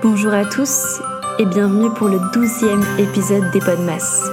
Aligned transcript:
Bonjour 0.00 0.32
à 0.32 0.44
tous 0.44 1.00
et 1.40 1.44
bienvenue 1.44 1.90
pour 1.90 2.06
le 2.06 2.20
douzième 2.32 2.84
épisode 3.00 3.50
des 3.52 3.58
Podmas. 3.58 4.30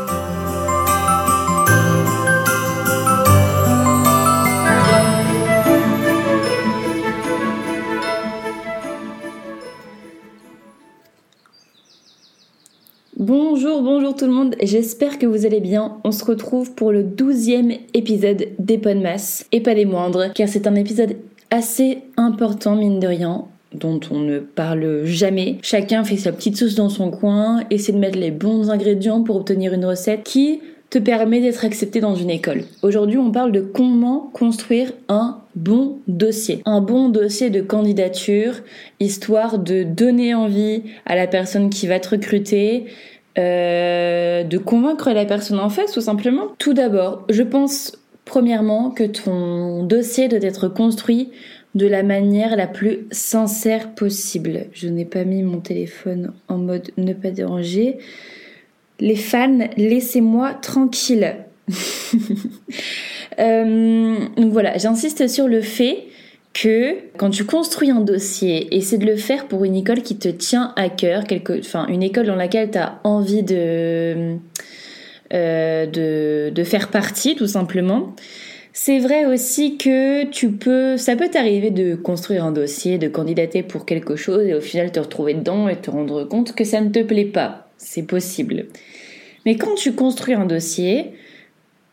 Bonjour, 13.17 13.81
bonjour 13.81 14.15
tout 14.15 14.25
le 14.25 14.31
monde, 14.31 14.55
j'espère 14.61 15.17
que 15.17 15.25
vous 15.25 15.47
allez 15.47 15.61
bien. 15.61 15.97
On 16.03 16.11
se 16.11 16.23
retrouve 16.23 16.75
pour 16.75 16.91
le 16.91 17.01
douzième 17.01 17.71
épisode 17.95 18.49
des 18.59 18.77
Podmas, 18.77 19.45
et 19.51 19.61
pas 19.61 19.73
des 19.73 19.85
moindres, 19.85 20.31
car 20.35 20.47
c'est 20.47 20.67
un 20.67 20.75
épisode 20.75 21.17
assez 21.49 22.03
important 22.17 22.75
mine 22.75 22.99
de 22.99 23.07
rien 23.07 23.47
dont 23.73 23.99
on 24.11 24.19
ne 24.19 24.39
parle 24.39 25.05
jamais. 25.05 25.57
Chacun 25.61 26.03
fait 26.03 26.17
sa 26.17 26.31
petite 26.31 26.57
sauce 26.57 26.75
dans 26.75 26.89
son 26.89 27.11
coin, 27.11 27.61
essaie 27.69 27.91
de 27.91 27.97
mettre 27.97 28.17
les 28.17 28.31
bons 28.31 28.69
ingrédients 28.69 29.23
pour 29.23 29.35
obtenir 29.35 29.73
une 29.73 29.85
recette 29.85 30.23
qui 30.23 30.61
te 30.89 30.99
permet 30.99 31.41
d'être 31.41 31.65
accepté 31.65 31.99
dans 31.99 32.15
une 32.15 32.29
école. 32.29 32.63
Aujourd'hui, 32.81 33.17
on 33.17 33.31
parle 33.31 33.51
de 33.51 33.61
comment 33.61 34.29
construire 34.33 34.93
un 35.09 35.39
bon 35.55 35.99
dossier. 36.07 36.61
Un 36.65 36.79
bon 36.79 37.09
dossier 37.09 37.49
de 37.49 37.61
candidature, 37.61 38.53
histoire 38.99 39.59
de 39.59 39.83
donner 39.83 40.33
envie 40.35 40.83
à 41.05 41.15
la 41.15 41.27
personne 41.27 41.69
qui 41.69 41.87
va 41.87 41.99
te 41.99 42.09
recruter, 42.09 42.85
euh, 43.37 44.43
de 44.43 44.57
convaincre 44.57 45.11
la 45.11 45.25
personne 45.25 45.59
en 45.59 45.69
face, 45.69 45.91
tout 45.91 46.01
simplement. 46.01 46.47
Tout 46.59 46.73
d'abord, 46.73 47.25
je 47.29 47.43
pense 47.43 47.97
premièrement 48.23 48.89
que 48.89 49.03
ton 49.03 49.83
dossier 49.83 50.27
doit 50.27 50.39
être 50.41 50.67
construit 50.67 51.29
de 51.75 51.87
la 51.87 52.03
manière 52.03 52.55
la 52.55 52.67
plus 52.67 53.05
sincère 53.11 53.93
possible. 53.93 54.67
Je 54.71 54.87
n'ai 54.87 55.05
pas 55.05 55.25
mis 55.25 55.43
mon 55.43 55.59
téléphone 55.59 56.31
en 56.47 56.57
mode 56.57 56.89
ne 56.97 57.13
pas 57.13 57.31
déranger. 57.31 57.97
Les 58.99 59.17
fans, 59.17 59.67
laissez-moi 59.77 60.53
tranquille. 60.55 61.35
Euh, 63.37 64.15
donc 64.37 64.53
voilà, 64.53 64.77
j'insiste 64.77 65.27
sur 65.27 65.49
le 65.49 65.59
fait 65.59 66.05
que 66.53 66.95
quand 67.17 67.31
tu 67.31 67.43
construis 67.43 67.91
un 67.91 67.99
dossier, 67.99 68.73
essaie 68.73 68.97
de 68.97 69.05
le 69.05 69.17
faire 69.17 69.49
pour 69.49 69.65
une 69.65 69.75
école 69.75 70.03
qui 70.03 70.15
te 70.15 70.29
tient 70.29 70.71
à 70.77 70.87
cœur, 70.87 71.25
une 71.89 72.01
école 72.01 72.27
dans 72.27 72.35
laquelle 72.35 72.71
tu 72.71 72.77
as 72.77 73.01
envie 73.03 73.43
euh, 73.51 74.37
de 75.33 76.63
faire 76.63 76.91
partie 76.91 77.35
tout 77.35 77.47
simplement. 77.47 78.15
C'est 78.77 78.99
vrai 78.99 79.25
aussi 79.25 79.77
que 79.77 80.25
tu 80.25 80.51
peux, 80.51 80.97
ça 80.97 81.15
peut 81.15 81.29
t'arriver 81.29 81.71
de 81.71 81.95
construire 81.95 82.43
un 82.43 82.51
dossier, 82.51 82.97
de 82.97 83.07
candidater 83.07 83.63
pour 83.63 83.85
quelque 83.85 84.17
chose 84.17 84.45
et 84.45 84.53
au 84.53 84.59
final 84.59 84.91
te 84.91 84.99
retrouver 84.99 85.33
dedans 85.33 85.69
et 85.69 85.77
te 85.77 85.89
rendre 85.89 86.25
compte 86.25 86.53
que 86.53 86.65
ça 86.65 86.81
ne 86.81 86.89
te 86.89 87.01
plaît 87.01 87.23
pas. 87.23 87.69
C'est 87.77 88.03
possible. 88.03 88.65
Mais 89.45 89.55
quand 89.55 89.75
tu 89.75 89.93
construis 89.93 90.33
un 90.33 90.45
dossier, 90.45 91.13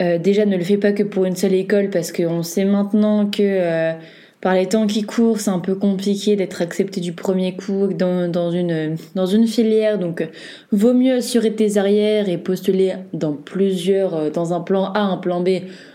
euh, 0.02 0.18
déjà 0.18 0.44
ne 0.44 0.56
le 0.56 0.64
fais 0.64 0.76
pas 0.76 0.90
que 0.90 1.04
pour 1.04 1.24
une 1.24 1.36
seule 1.36 1.54
école 1.54 1.88
parce 1.88 2.10
qu'on 2.10 2.42
sait 2.42 2.64
maintenant 2.64 3.26
que 3.26 3.42
euh, 3.44 3.92
par 4.40 4.54
les 4.54 4.66
temps 4.66 4.88
qui 4.88 5.04
courent, 5.04 5.38
c'est 5.38 5.50
un 5.50 5.60
peu 5.60 5.76
compliqué 5.76 6.34
d'être 6.34 6.62
accepté 6.62 7.00
du 7.00 7.12
premier 7.12 7.54
coup 7.54 7.92
dans, 7.94 8.50
une, 8.50 8.96
dans 9.14 9.26
une 9.26 9.46
filière. 9.46 10.00
Donc, 10.00 10.28
vaut 10.72 10.94
mieux 10.94 11.14
assurer 11.14 11.52
tes 11.52 11.76
arrières 11.76 12.28
et 12.28 12.38
postuler 12.38 12.94
dans 13.12 13.34
plusieurs, 13.34 14.16
euh, 14.16 14.30
dans 14.30 14.52
un 14.52 14.60
plan 14.60 14.86
A, 14.94 15.00
un 15.02 15.16
plan 15.16 15.42
B, 15.42 15.48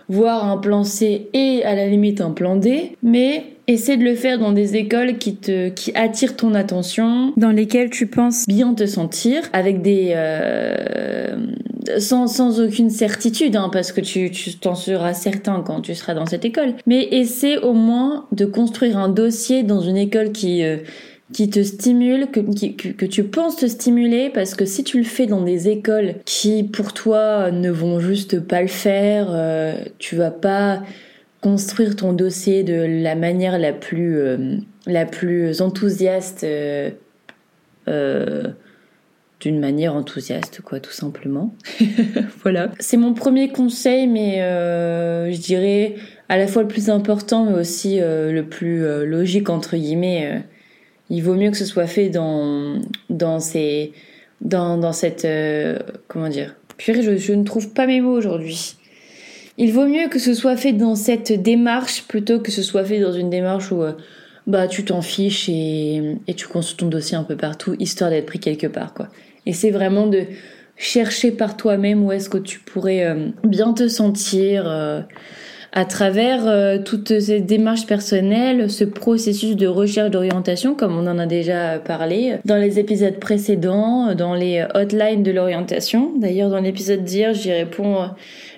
voire 0.09 0.49
un 0.49 0.57
plan 0.57 0.83
C 0.83 1.29
et 1.33 1.63
à 1.63 1.75
la 1.75 1.87
limite 1.87 2.21
un 2.21 2.31
plan 2.31 2.55
D. 2.55 2.95
Mais 3.03 3.43
essaie 3.67 3.97
de 3.97 4.03
le 4.03 4.15
faire 4.15 4.39
dans 4.39 4.53
des 4.53 4.77
écoles 4.77 5.17
qui 5.17 5.35
te, 5.35 5.69
qui 5.69 5.91
attirent 5.93 6.35
ton 6.35 6.53
attention, 6.53 7.33
dans 7.35 7.51
lesquelles 7.51 7.89
tu 7.89 8.07
penses 8.07 8.45
bien 8.47 8.73
te 8.73 8.85
sentir, 8.85 9.41
avec 9.51 9.81
des, 9.81 10.13
euh, 10.15 11.35
sans, 11.99 12.27
sans 12.27 12.61
aucune 12.61 12.89
certitude, 12.89 13.55
hein, 13.57 13.69
parce 13.71 13.91
que 13.91 14.01
tu 14.01 14.31
t'en 14.59 14.75
seras 14.75 15.13
certain 15.13 15.61
quand 15.65 15.81
tu 15.81 15.95
seras 15.95 16.13
dans 16.13 16.25
cette 16.25 16.45
école. 16.45 16.75
Mais 16.85 17.09
essaie 17.11 17.57
au 17.57 17.73
moins 17.73 18.25
de 18.31 18.45
construire 18.45 18.97
un 18.97 19.09
dossier 19.09 19.63
dans 19.63 19.81
une 19.81 19.97
école 19.97 20.31
qui 20.31 20.63
euh, 20.63 20.77
qui 21.33 21.49
te 21.49 21.61
stimule, 21.61 22.27
que, 22.31 22.39
que, 22.91 23.05
tu 23.05 23.23
penses 23.23 23.57
te 23.57 23.65
stimuler, 23.65 24.29
parce 24.29 24.55
que 24.55 24.65
si 24.65 24.83
tu 24.83 24.97
le 24.97 25.03
fais 25.03 25.25
dans 25.25 25.41
des 25.41 25.67
écoles 25.67 26.15
qui 26.25 26.63
pour 26.63 26.93
toi 26.93 27.51
ne 27.51 27.69
vont 27.69 27.99
juste 27.99 28.39
pas 28.39 28.61
le 28.61 28.67
faire, 28.67 29.27
euh, 29.29 29.75
tu 29.99 30.15
vas 30.15 30.31
pas 30.31 30.81
construire 31.41 31.95
ton 31.95 32.13
dossier 32.13 32.63
de 32.63 33.03
la 33.03 33.15
manière 33.15 33.59
la 33.59 33.73
plus 33.73 34.17
euh, 34.17 34.57
la 34.85 35.05
plus 35.05 35.61
enthousiaste 35.61 36.45
euh, 36.45 36.91
d'une 39.39 39.59
manière 39.59 39.95
enthousiaste, 39.95 40.61
quoi, 40.61 40.79
tout 40.79 40.91
simplement. 40.91 41.53
voilà. 42.41 42.71
C'est 42.79 42.97
mon 42.97 43.13
premier 43.13 43.49
conseil, 43.49 44.07
mais 44.07 44.41
euh, 44.41 45.31
je 45.31 45.39
dirais 45.39 45.95
à 46.29 46.37
la 46.37 46.47
fois 46.47 46.63
le 46.63 46.67
plus 46.67 46.89
important, 46.89 47.45
mais 47.45 47.59
aussi 47.59 47.99
euh, 48.01 48.31
le 48.31 48.43
plus 48.43 48.83
euh, 48.83 49.05
logique, 49.05 49.49
entre 49.49 49.77
guillemets. 49.77 50.43
Il 51.09 51.21
vaut 51.21 51.35
mieux 51.35 51.51
que 51.51 51.57
ce 51.57 51.65
soit 51.65 51.87
fait 51.87 52.09
dans, 52.09 52.79
ces, 53.39 53.93
dans, 54.41 54.91
cette. 54.91 55.27
comment 56.07 56.29
dire 56.29 56.55
Puis 56.77 57.01
je, 57.01 57.33
ne 57.33 57.43
trouve 57.43 57.69
pas 57.73 57.87
mes 57.87 58.01
mots 58.01 58.15
aujourd'hui. 58.15 58.75
Il 59.57 59.73
vaut 59.73 59.87
mieux 59.87 60.07
que 60.09 60.19
ce 60.19 60.33
soit 60.33 60.57
fait 60.57 60.73
dans 60.73 60.95
cette 60.95 61.31
démarche 61.41 62.03
plutôt 62.07 62.39
que 62.39 62.51
ce 62.51 62.61
soit 62.61 62.83
fait 62.83 62.99
dans 62.99 63.13
une 63.13 63.29
démarche 63.29 63.71
où 63.71 63.83
bah 64.47 64.67
tu 64.67 64.85
t'en 64.85 65.01
fiches 65.01 65.49
et, 65.49 66.17
tu 66.35 66.47
construis 66.47 66.77
ton 66.77 66.87
dossier 66.87 67.17
un 67.17 67.23
peu 67.23 67.35
partout 67.35 67.75
histoire 67.79 68.09
d'être 68.09 68.25
pris 68.25 68.39
quelque 68.39 68.67
part 68.67 68.93
quoi. 68.93 69.09
Et 69.45 69.53
c'est 69.53 69.71
vraiment 69.71 70.07
de 70.07 70.23
chercher 70.77 71.31
par 71.31 71.57
toi-même 71.57 72.03
où 72.03 72.11
est-ce 72.11 72.29
que 72.29 72.37
tu 72.37 72.59
pourrais 72.59 73.05
euh, 73.05 73.29
bien 73.43 73.73
te 73.73 73.87
sentir 73.87 74.63
euh, 74.67 75.01
à 75.77 75.85
travers 75.85 76.47
euh, 76.47 76.79
toutes 76.83 77.19
ces 77.19 77.39
démarches 77.39 77.85
personnelles, 77.85 78.67
ce 78.67 78.83
processus 78.83 79.55
de 79.55 79.67
recherche 79.67 80.09
d'orientation, 80.09 80.73
comme 80.73 80.97
on 80.97 81.05
en 81.05 81.19
a 81.19 81.27
déjà 81.27 81.77
parlé 81.77 82.37
dans 82.45 82.55
les 82.55 82.79
épisodes 82.79 83.19
précédents, 83.19 84.15
dans 84.15 84.33
les 84.33 84.65
hotlines 84.73 85.21
de 85.21 85.31
l'orientation. 85.31 86.13
D'ailleurs, 86.17 86.49
dans 86.49 86.61
l'épisode 86.61 87.03
d'hier, 87.03 87.35
j'y 87.35 87.51
réponds, 87.51 88.09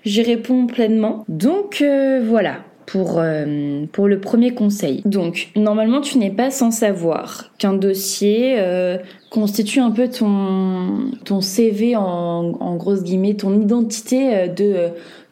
j'y 0.05 0.21
réponds 0.21 0.65
pleinement. 0.65 1.25
Donc 1.27 1.83
voilà, 2.23 2.59
pour, 2.91 3.19
euh, 3.19 3.85
pour 3.91 4.07
le 4.07 4.19
premier 4.19 4.53
conseil. 4.53 5.01
Donc, 5.05 5.49
normalement, 5.55 6.01
tu 6.01 6.17
n'es 6.17 6.31
pas 6.31 6.49
sans 6.49 6.71
savoir 6.71 7.51
qu'un 7.59 7.73
dossier 7.73 8.55
euh, 8.57 8.97
constitue 9.29 9.79
un 9.79 9.91
peu 9.91 10.07
ton, 10.09 11.11
ton 11.23 11.39
CV 11.39 11.95
en, 11.95 12.01
en 12.01 12.75
grosses 12.77 13.03
guillemets, 13.03 13.35
ton 13.35 13.61
identité 13.61 14.35
euh, 14.35 14.47
de 14.47 14.75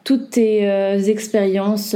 toutes 0.07 0.29
tes 0.29 1.09
expériences, 1.09 1.93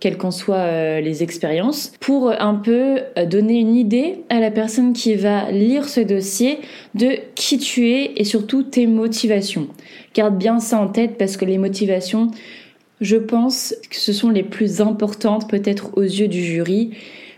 quelles 0.00 0.16
qu'en 0.16 0.30
soient 0.30 0.98
les 1.02 1.22
expériences, 1.22 1.92
pour 2.00 2.30
un 2.30 2.54
peu 2.54 3.00
donner 3.26 3.58
une 3.58 3.76
idée 3.76 4.20
à 4.30 4.40
la 4.40 4.50
personne 4.50 4.94
qui 4.94 5.14
va 5.14 5.50
lire 5.50 5.90
ce 5.90 6.00
dossier 6.00 6.58
de 6.94 7.18
qui 7.34 7.58
tu 7.58 7.90
es 7.90 8.12
et 8.16 8.24
surtout 8.24 8.62
tes 8.62 8.86
motivations. 8.86 9.68
Garde 10.14 10.38
bien 10.38 10.58
ça 10.58 10.80
en 10.80 10.88
tête 10.88 11.18
parce 11.18 11.36
que 11.36 11.44
les 11.44 11.58
motivations, 11.58 12.30
je 13.02 13.16
pense 13.16 13.74
que 13.90 13.96
ce 13.96 14.14
sont 14.14 14.30
les 14.30 14.42
plus 14.42 14.80
importantes 14.80 15.50
peut-être 15.50 15.98
aux 15.98 16.02
yeux 16.02 16.28
du 16.28 16.42
jury 16.42 16.92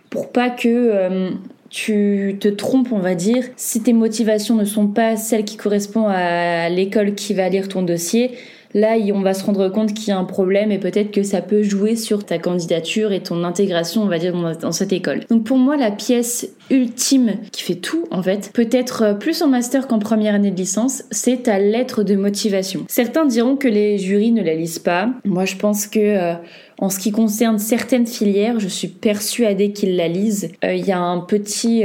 pour 0.09 0.31
pas 0.31 0.51
que 0.51 0.69
euh, 0.69 1.31
tu 1.69 2.37
te 2.39 2.47
trompes, 2.47 2.93
on 2.93 3.01
va 3.01 3.17
dire. 3.17 3.45
Si 3.57 3.83
tes 3.83 3.93
motivations 3.93 4.55
ne 4.55 4.65
sont 4.65 4.87
pas 4.87 5.17
celles 5.17 5.45
qui 5.45 5.57
correspondent 5.57 6.13
à 6.13 6.69
l'école 6.69 7.17
qui 7.17 7.35
va 7.35 7.49
lire 7.49 7.69
ton 7.69 7.83
dossier, 7.83 8.33
là 8.75 8.97
on 9.15 9.21
va 9.21 9.35
se 9.35 9.45
rendre 9.45 9.69
compte 9.69 9.95
qu'il 9.95 10.09
y 10.09 10.11
a 10.13 10.19
un 10.19 10.25
problème 10.25 10.71
et 10.73 10.79
peut-être 10.79 11.11
que 11.11 11.23
ça 11.23 11.43
peut 11.43 11.63
jouer 11.63 11.97
sur 11.97 12.25
ta 12.25 12.39
candidature 12.39 13.13
et 13.13 13.23
ton 13.23 13.45
intégration, 13.45 14.03
on 14.03 14.07
va 14.07 14.19
dire, 14.19 14.35
dans, 14.61 14.73
cette 14.73 14.93
école. 14.93 15.21
Donc 15.29 15.45
pour 15.45 15.59
moi, 15.59 15.77
la 15.77 15.91
pièce 15.91 16.49
ultime 16.71 17.35
qui 17.53 17.63
fait 17.63 17.75
tout, 17.75 18.07
en 18.11 18.23
fait, 18.23 18.51
peut-être 18.53 19.03
euh, 19.03 19.15
plus 19.15 19.43
en 19.43 19.49
master 19.49 19.89
qu'en 19.89 19.99
première 19.99 20.35
année 20.35 20.51
de 20.51 20.57
licence, 20.57 21.03
c'est 21.11 21.45
ta 21.45 21.59
lettre 21.59 22.05
de 22.05 22.15
motivation. 22.15 22.85
Certains 22.89 23.27
diront 23.27 23.57
que 23.57 23.69
les 23.69 23.99
jurys 23.99 24.33
ne 24.33 24.43
la 24.43 24.55
lisent 24.55 24.79
pas. 24.79 25.11
Moi, 25.25 25.45
je 25.45 25.57
pense 25.57 25.87
que... 25.87 25.99
Euh, 25.99 26.35
en 26.83 26.89
ce 26.89 26.99
qui 26.99 27.11
concerne 27.11 27.59
certaines 27.59 28.07
filières, 28.07 28.59
je 28.59 28.67
suis 28.67 28.89
persuadée 28.89 29.73
qu'ils 29.73 29.97
la 29.97 30.09
lisent. 30.09 30.51
Euh, 30.65 30.73
il 30.73 30.87
y 30.87 30.93
a 30.93 30.99
un 30.99 31.21
petit, 31.21 31.85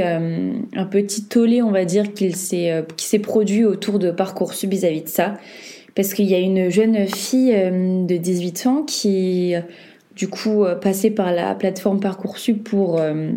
tollé, 1.28 1.60
on 1.60 1.70
va 1.70 1.84
dire, 1.84 2.06
s'est, 2.32 2.82
qui 2.96 3.06
s'est 3.06 3.18
produit 3.18 3.66
autour 3.66 3.98
de 3.98 4.10
Parcoursup 4.10 4.70
vis-à-vis 4.70 5.02
de 5.02 5.08
ça 5.08 5.34
parce 5.96 6.12
qu'il 6.12 6.26
y 6.26 6.34
a 6.34 6.38
une 6.38 6.70
jeune 6.70 7.08
fille 7.08 7.52
euh, 7.54 8.04
de 8.04 8.16
18 8.16 8.66
ans 8.66 8.82
qui, 8.82 9.54
du 10.14 10.28
coup, 10.28 10.64
euh, 10.64 10.76
passait 10.76 11.10
par 11.10 11.32
la 11.32 11.54
plateforme 11.54 11.98
Parcoursup 12.00 12.62
pour, 12.62 13.00
euh, 13.00 13.30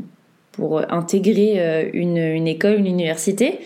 pour 0.51 0.81
intégrer 0.91 1.89
une, 1.93 2.17
une 2.17 2.47
école, 2.47 2.75
une 2.75 2.87
université. 2.87 3.59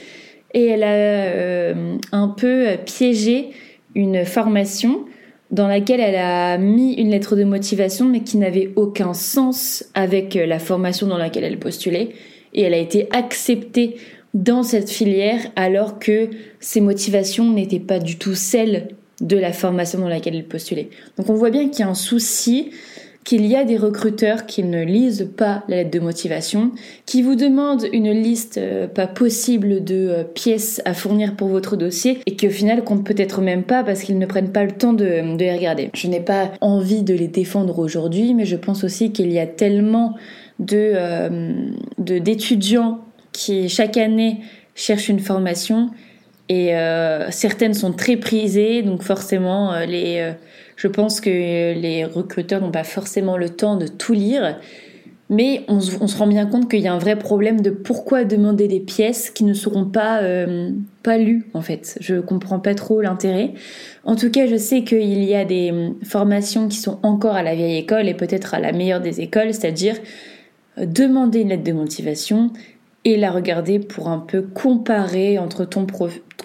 Et 0.54 0.68
elle 0.68 0.84
a 0.84 1.74
un 2.12 2.28
peu 2.28 2.68
piégé 2.86 3.50
une 3.96 4.24
formation 4.24 5.06
dans 5.50 5.68
laquelle 5.68 6.00
elle 6.00 6.16
a 6.16 6.60
mis 6.60 6.94
une 6.94 7.10
lettre 7.10 7.36
de 7.36 7.44
motivation 7.44 8.08
mais 8.08 8.20
qui 8.20 8.38
n'avait 8.38 8.70
aucun 8.76 9.16
sens 9.16 9.86
avec 9.96 10.36
la 10.36 10.60
formation 10.60 11.08
dans 11.08 11.18
laquelle 11.18 11.44
elle 11.44 11.58
postulait. 11.58 12.10
Et 12.54 12.62
elle 12.62 12.76
a 12.76 12.78
été 12.78 13.08
acceptée 13.12 13.96
dans 14.34 14.64
cette 14.64 14.90
filière 14.90 15.40
alors 15.56 16.00
que 16.00 16.30
ses 16.60 16.82
motivations 16.82 17.52
n'étaient 17.52 17.80
pas 17.80 18.00
du 18.00 18.18
tout 18.18 18.36
celles 18.36 18.90
de 19.22 19.38
la 19.38 19.54
formation 19.54 20.00
dans 20.00 20.10
laquelle 20.10 20.36
il 20.36 20.46
postulait. 20.46 20.90
Donc 21.18 21.30
on 21.30 21.36
voit 21.36 21.52
bien 21.52 21.70
qu'il 21.70 21.82
y 21.82 21.84
a 21.84 21.90
un 21.90 21.94
souci 21.94 22.72
qu'il 23.24 23.46
y 23.46 23.56
a 23.56 23.64
des 23.64 23.78
recruteurs 23.78 24.46
qui 24.46 24.64
ne 24.64 24.84
lisent 24.84 25.30
pas 25.38 25.64
la 25.68 25.78
lettre 25.78 25.92
de 25.92 26.00
motivation, 26.00 26.72
qui 27.06 27.22
vous 27.22 27.36
demandent 27.36 27.88
une 27.94 28.12
liste 28.12 28.58
euh, 28.58 28.88
pas 28.88 29.08
possible 29.08 29.84
de 29.84 29.96
euh, 29.96 30.24
pièces 30.24 30.82
à 30.86 30.94
fournir 30.94 31.36
pour 31.36 31.48
votre 31.48 31.76
dossier 31.76 32.20
et 32.26 32.36
qui 32.36 32.48
au 32.48 32.52
final 32.52 32.84
comptent 32.84 33.06
peut-être 33.06 33.42
même 33.42 33.64
pas 33.64 33.84
parce 33.84 34.02
qu'ils 34.02 34.20
ne 34.20 34.26
prennent 34.26 34.52
pas 34.52 34.64
le 34.64 34.72
temps 34.72 34.94
de, 34.94 35.38
les 35.38 35.56
regarder. 35.56 35.90
Je 35.94 36.08
n'ai 36.08 36.20
pas 36.20 36.52
envie 36.62 37.04
de 37.04 37.14
les 37.14 37.28
défendre 37.28 37.80
aujourd'hui, 37.80 38.34
mais 38.34 38.46
je 38.46 38.56
pense 38.56 38.84
aussi 38.84 39.12
qu'il 39.12 39.32
y 39.32 39.40
a 39.40 39.48
tellement 39.48 40.16
de 40.60 40.92
euh, 40.96 41.54
d'étudiants 41.98 43.00
qui 43.34 43.68
chaque 43.68 43.98
année 43.98 44.40
cherchent 44.76 45.10
une 45.10 45.20
formation 45.20 45.90
et 46.50 46.74
certaines 47.30 47.74
sont 47.74 47.94
très 47.94 48.18
prisées, 48.18 48.82
donc 48.82 49.02
forcément 49.02 49.80
les 49.86 50.34
je 50.76 50.88
pense 50.88 51.22
que 51.22 51.30
les 51.30 52.06
recruteurs 52.06 52.62
n'ont 52.62 52.72
pas 52.72 52.84
forcément 52.84 53.38
le 53.38 53.50
temps 53.50 53.76
de 53.76 53.88
tout 53.88 54.14
lire, 54.14 54.58
mais 55.30 55.64
on, 55.68 55.80
se 55.80 56.18
rend 56.18 56.28
bien 56.28 56.46
compte 56.46 56.70
qu'il 56.70 56.82
y 56.82 56.88
a 56.88 56.94
un 56.94 57.00
vrai 57.00 57.18
problème 57.18 57.62
de 57.62 57.70
pourquoi 57.70 58.24
demander 58.24 58.68
des 58.68 58.80
pièces 58.80 59.30
qui 59.30 59.46
ne 59.46 59.54
seront 59.54 59.86
pas, 59.86 60.22
euh, 60.22 60.72
pas 61.02 61.18
lues, 61.18 61.48
en 61.54 61.62
fait. 61.62 61.98
Je 62.02 62.20
comprends 62.20 62.60
pas 62.60 62.76
trop 62.76 63.02
l'intérêt. 63.02 63.54
En 64.04 64.16
tout 64.16 64.30
cas, 64.30 64.46
je 64.46 64.58
sais 64.58 64.84
qu'il 64.84 65.24
y 65.24 65.34
a 65.34 65.46
des 65.46 65.72
hum, 65.72 65.96
formations 66.04 66.68
qui 66.68 66.78
sont 66.78 67.00
encore 67.04 67.36
à 67.36 67.42
la 67.42 67.56
vieille 67.56 67.78
école 67.78 68.08
et 68.08 68.14
peut-être 68.14 68.54
à 68.54 68.60
la 68.60 68.74
meilleure 68.74 69.02
des 69.02 69.22
écoles, 69.22 69.54
c'est-à-dire 69.54 69.96
euh, 70.78 70.86
demander 70.86 71.40
une 71.40 71.50
lettre 71.50 71.64
de 71.64 71.74
motivation 71.74 72.52
et 73.06 73.18
la 73.18 73.32
regarder 73.32 73.80
pour 73.80 74.10
un 74.10 74.20
peu 74.20 74.42
comparer 74.42 75.38
ton, 75.70 75.86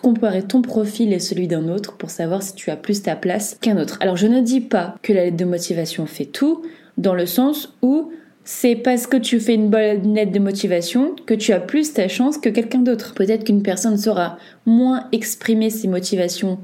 comparer 0.03 0.43
ton 0.43 0.63
profil 0.63 1.13
et 1.13 1.19
celui 1.19 1.47
d'un 1.47 1.69
autre 1.69 1.97
pour 1.97 2.11
savoir 2.11 2.43
si 2.43 2.55
tu 2.55 2.71
as 2.71 2.77
plus 2.77 3.03
ta 3.03 3.17
place 3.17 3.57
qu'un 3.61 3.79
autre. 3.79 3.99
Alors 4.01 4.17
je 4.17 4.27
ne 4.27 4.41
dis 4.41 4.61
pas 4.61 4.95
que 5.03 5.13
la 5.13 5.25
lettre 5.25 5.37
de 5.37 5.45
motivation 5.45 6.07
fait 6.07 6.25
tout, 6.25 6.63
dans 6.97 7.15
le 7.15 7.27
sens 7.27 7.77
où 7.83 8.11
c'est 8.45 8.77
parce 8.77 9.07
que 9.07 9.19
tu 9.19 9.41
fais 9.41 9.55
une 9.55 9.69
bonne 9.69 10.15
lettre 10.15 10.33
de 10.33 10.39
motivation 10.39 11.15
que 11.27 11.35
tu 11.35 11.53
as 11.53 11.61
plus 11.61 11.93
ta 11.93 12.09
chance 12.09 12.39
que 12.39 12.49
quelqu'un 12.49 12.79
d'autre. 12.79 13.13
Peut-être 13.15 13.45
qu'une 13.45 13.63
personne 13.63 13.99
saura 13.99 14.39
moins 14.65 15.07
exprimer 15.13 15.69
ses 15.71 15.87
motivations 15.87 16.59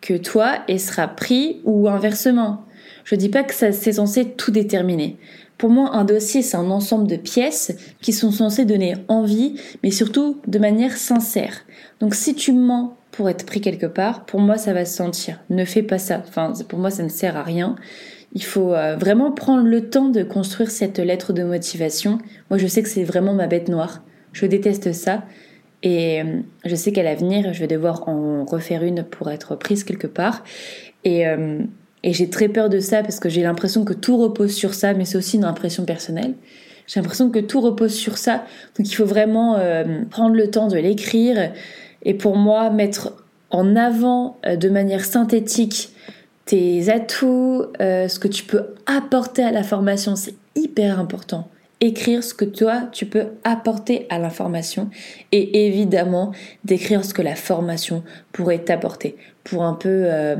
que 0.00 0.14
toi 0.14 0.58
et 0.68 0.78
sera 0.78 1.08
pris 1.08 1.60
ou 1.64 1.88
inversement. 1.88 2.64
Je 3.04 3.16
dis 3.16 3.28
pas 3.28 3.42
que 3.42 3.54
ça 3.54 3.72
c'est 3.72 3.94
censé 3.94 4.24
tout 4.24 4.52
déterminer. 4.52 5.16
Pour 5.58 5.70
moi, 5.70 5.90
un 5.94 6.04
dossier, 6.04 6.42
c'est 6.42 6.56
un 6.56 6.70
ensemble 6.70 7.06
de 7.06 7.16
pièces 7.16 7.74
qui 8.02 8.12
sont 8.12 8.30
censées 8.30 8.64
donner 8.64 8.94
envie, 9.08 9.58
mais 9.82 9.90
surtout 9.90 10.40
de 10.46 10.58
manière 10.58 10.96
sincère. 10.96 11.62
Donc 12.00 12.14
si 12.14 12.34
tu 12.34 12.52
mens 12.52 12.96
pour 13.10 13.30
être 13.30 13.46
pris 13.46 13.62
quelque 13.62 13.86
part, 13.86 14.26
pour 14.26 14.40
moi, 14.40 14.58
ça 14.58 14.74
va 14.74 14.84
se 14.84 14.94
sentir. 14.94 15.40
Ne 15.48 15.64
fais 15.64 15.82
pas 15.82 15.98
ça. 15.98 16.22
Enfin, 16.26 16.52
pour 16.68 16.78
moi, 16.78 16.90
ça 16.90 17.02
ne 17.02 17.08
sert 17.08 17.36
à 17.36 17.42
rien. 17.42 17.76
Il 18.34 18.44
faut 18.44 18.74
euh, 18.74 18.96
vraiment 18.96 19.32
prendre 19.32 19.66
le 19.66 19.88
temps 19.88 20.10
de 20.10 20.22
construire 20.22 20.70
cette 20.70 20.98
lettre 20.98 21.32
de 21.32 21.42
motivation. 21.42 22.18
Moi, 22.50 22.58
je 22.58 22.66
sais 22.66 22.82
que 22.82 22.88
c'est 22.88 23.04
vraiment 23.04 23.32
ma 23.32 23.46
bête 23.46 23.68
noire. 23.68 24.02
Je 24.34 24.44
déteste 24.44 24.92
ça. 24.92 25.24
Et 25.82 26.20
euh, 26.20 26.40
je 26.66 26.74
sais 26.74 26.92
qu'à 26.92 27.02
l'avenir, 27.02 27.54
je 27.54 27.60
vais 27.60 27.66
devoir 27.66 28.06
en 28.08 28.44
refaire 28.44 28.82
une 28.82 29.04
pour 29.04 29.30
être 29.30 29.56
prise 29.56 29.84
quelque 29.84 30.06
part. 30.06 30.44
Et 31.04 31.26
euh, 31.26 31.60
et 32.06 32.12
j'ai 32.12 32.30
très 32.30 32.48
peur 32.48 32.68
de 32.68 32.78
ça 32.78 33.02
parce 33.02 33.18
que 33.18 33.28
j'ai 33.28 33.42
l'impression 33.42 33.84
que 33.84 33.92
tout 33.92 34.16
repose 34.16 34.54
sur 34.54 34.74
ça, 34.74 34.94
mais 34.94 35.04
c'est 35.04 35.18
aussi 35.18 35.38
une 35.38 35.44
impression 35.44 35.84
personnelle. 35.84 36.34
J'ai 36.86 37.00
l'impression 37.00 37.30
que 37.30 37.40
tout 37.40 37.60
repose 37.60 37.92
sur 37.92 38.16
ça. 38.16 38.44
Donc 38.78 38.88
il 38.88 38.94
faut 38.94 39.04
vraiment 39.04 39.56
euh, 39.58 40.04
prendre 40.08 40.36
le 40.36 40.48
temps 40.48 40.68
de 40.68 40.76
l'écrire. 40.76 41.50
Et 42.04 42.14
pour 42.14 42.36
moi, 42.36 42.70
mettre 42.70 43.12
en 43.50 43.74
avant 43.74 44.38
euh, 44.46 44.54
de 44.54 44.68
manière 44.68 45.04
synthétique 45.04 45.90
tes 46.44 46.90
atouts, 46.90 47.64
euh, 47.80 48.06
ce 48.06 48.20
que 48.20 48.28
tu 48.28 48.44
peux 48.44 48.62
apporter 48.86 49.42
à 49.42 49.50
la 49.50 49.64
formation, 49.64 50.14
c'est 50.14 50.36
hyper 50.54 51.00
important 51.00 51.48
écrire 51.80 52.24
ce 52.24 52.32
que 52.32 52.46
toi 52.46 52.88
tu 52.90 53.04
peux 53.04 53.26
apporter 53.44 54.06
à 54.08 54.18
l'information 54.18 54.88
et 55.30 55.66
évidemment 55.66 56.32
d'écrire 56.64 57.04
ce 57.04 57.12
que 57.12 57.20
la 57.20 57.34
formation 57.34 58.02
pourrait 58.32 58.60
t'apporter 58.60 59.16
pour 59.46 59.62
un 59.62 59.74
peu 59.74 59.88
euh, 60.06 60.36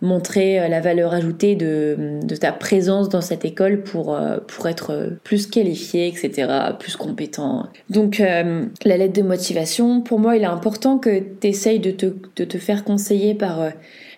montrer 0.00 0.58
euh, 0.58 0.68
la 0.68 0.80
valeur 0.80 1.12
ajoutée 1.12 1.54
de, 1.54 2.20
de, 2.22 2.36
ta 2.36 2.52
présence 2.52 3.08
dans 3.08 3.20
cette 3.20 3.44
école 3.44 3.82
pour, 3.82 4.14
euh, 4.14 4.38
pour 4.48 4.66
être 4.66 5.18
plus 5.22 5.46
qualifié, 5.46 6.08
etc., 6.08 6.48
plus 6.78 6.96
compétent. 6.96 7.66
Donc 7.90 8.18
la 8.18 8.96
lettre 8.96 9.12
de 9.12 9.22
motivation, 9.22 10.00
pour 10.00 10.18
moi 10.18 10.36
il 10.36 10.42
est 10.42 10.46
important 10.46 10.98
que 10.98 11.20
tu 11.40 11.46
essayes 11.46 11.80
de 11.80 11.90
te, 11.90 12.06
de 12.06 12.44
te 12.44 12.58
faire 12.58 12.84
conseiller 12.84 13.34
par 13.34 13.70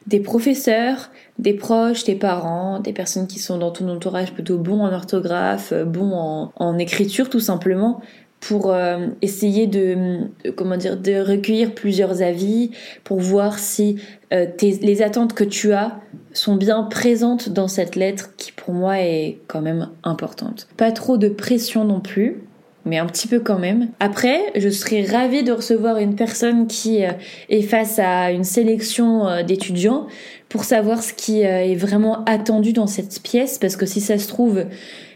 des 0.08 0.20
professeurs, 0.20 1.10
des 1.38 1.52
proches, 1.52 2.04
tes 2.04 2.14
parents, 2.14 2.80
des 2.80 2.92
personnes 2.92 3.26
qui 3.26 3.38
sont 3.38 3.58
dans 3.58 3.70
ton 3.70 3.88
entourage 3.88 4.32
plutôt 4.32 4.58
bons 4.58 4.80
en 4.80 4.92
orthographe, 4.92 5.72
euh, 5.72 5.84
bons 5.84 6.50
en, 6.56 6.78
écriture 6.78 7.28
tout 7.28 7.40
simplement, 7.40 8.00
pour 8.40 8.72
euh, 8.72 9.08
essayer 9.20 9.66
de, 9.66 10.18
comment 10.56 10.76
dire 10.76 10.96
de 10.96 11.20
recueillir 11.20 11.74
plusieurs 11.74 12.22
avis 12.22 12.70
pour 13.04 13.18
voir 13.18 13.58
si 13.58 14.00
euh, 14.32 14.46
les 14.60 15.02
attentes 15.02 15.34
que 15.34 15.44
tu 15.44 15.72
as 15.72 15.98
sont 16.32 16.56
bien 16.56 16.84
présentes 16.84 17.48
dans 17.48 17.68
cette 17.68 17.96
lettre 17.96 18.30
qui 18.36 18.52
pour 18.52 18.74
moi 18.74 19.00
est 19.00 19.38
quand 19.48 19.60
même 19.60 19.88
importante. 20.04 20.68
Pas 20.76 20.92
trop 20.92 21.16
de 21.16 21.28
pression 21.28 21.84
non 21.84 22.00
plus 22.00 22.42
mais 22.84 22.96
un 22.96 23.04
petit 23.04 23.28
peu 23.28 23.38
quand 23.38 23.58
même. 23.58 23.88
Après, 24.00 24.40
je 24.56 24.70
serais 24.70 25.02
ravie 25.02 25.42
de 25.42 25.52
recevoir 25.52 25.98
une 25.98 26.14
personne 26.14 26.66
qui 26.66 27.04
euh, 27.04 27.10
est 27.50 27.60
face 27.60 27.98
à 27.98 28.30
une 28.30 28.44
sélection 28.44 29.42
d'étudiants 29.42 30.06
pour 30.48 30.64
savoir 30.64 31.02
ce 31.02 31.12
qui 31.12 31.42
est 31.42 31.74
vraiment 31.74 32.24
attendu 32.24 32.72
dans 32.72 32.86
cette 32.86 33.20
pièce, 33.20 33.58
parce 33.58 33.76
que 33.76 33.84
si 33.84 34.00
ça 34.00 34.16
se 34.16 34.26
trouve, 34.26 34.64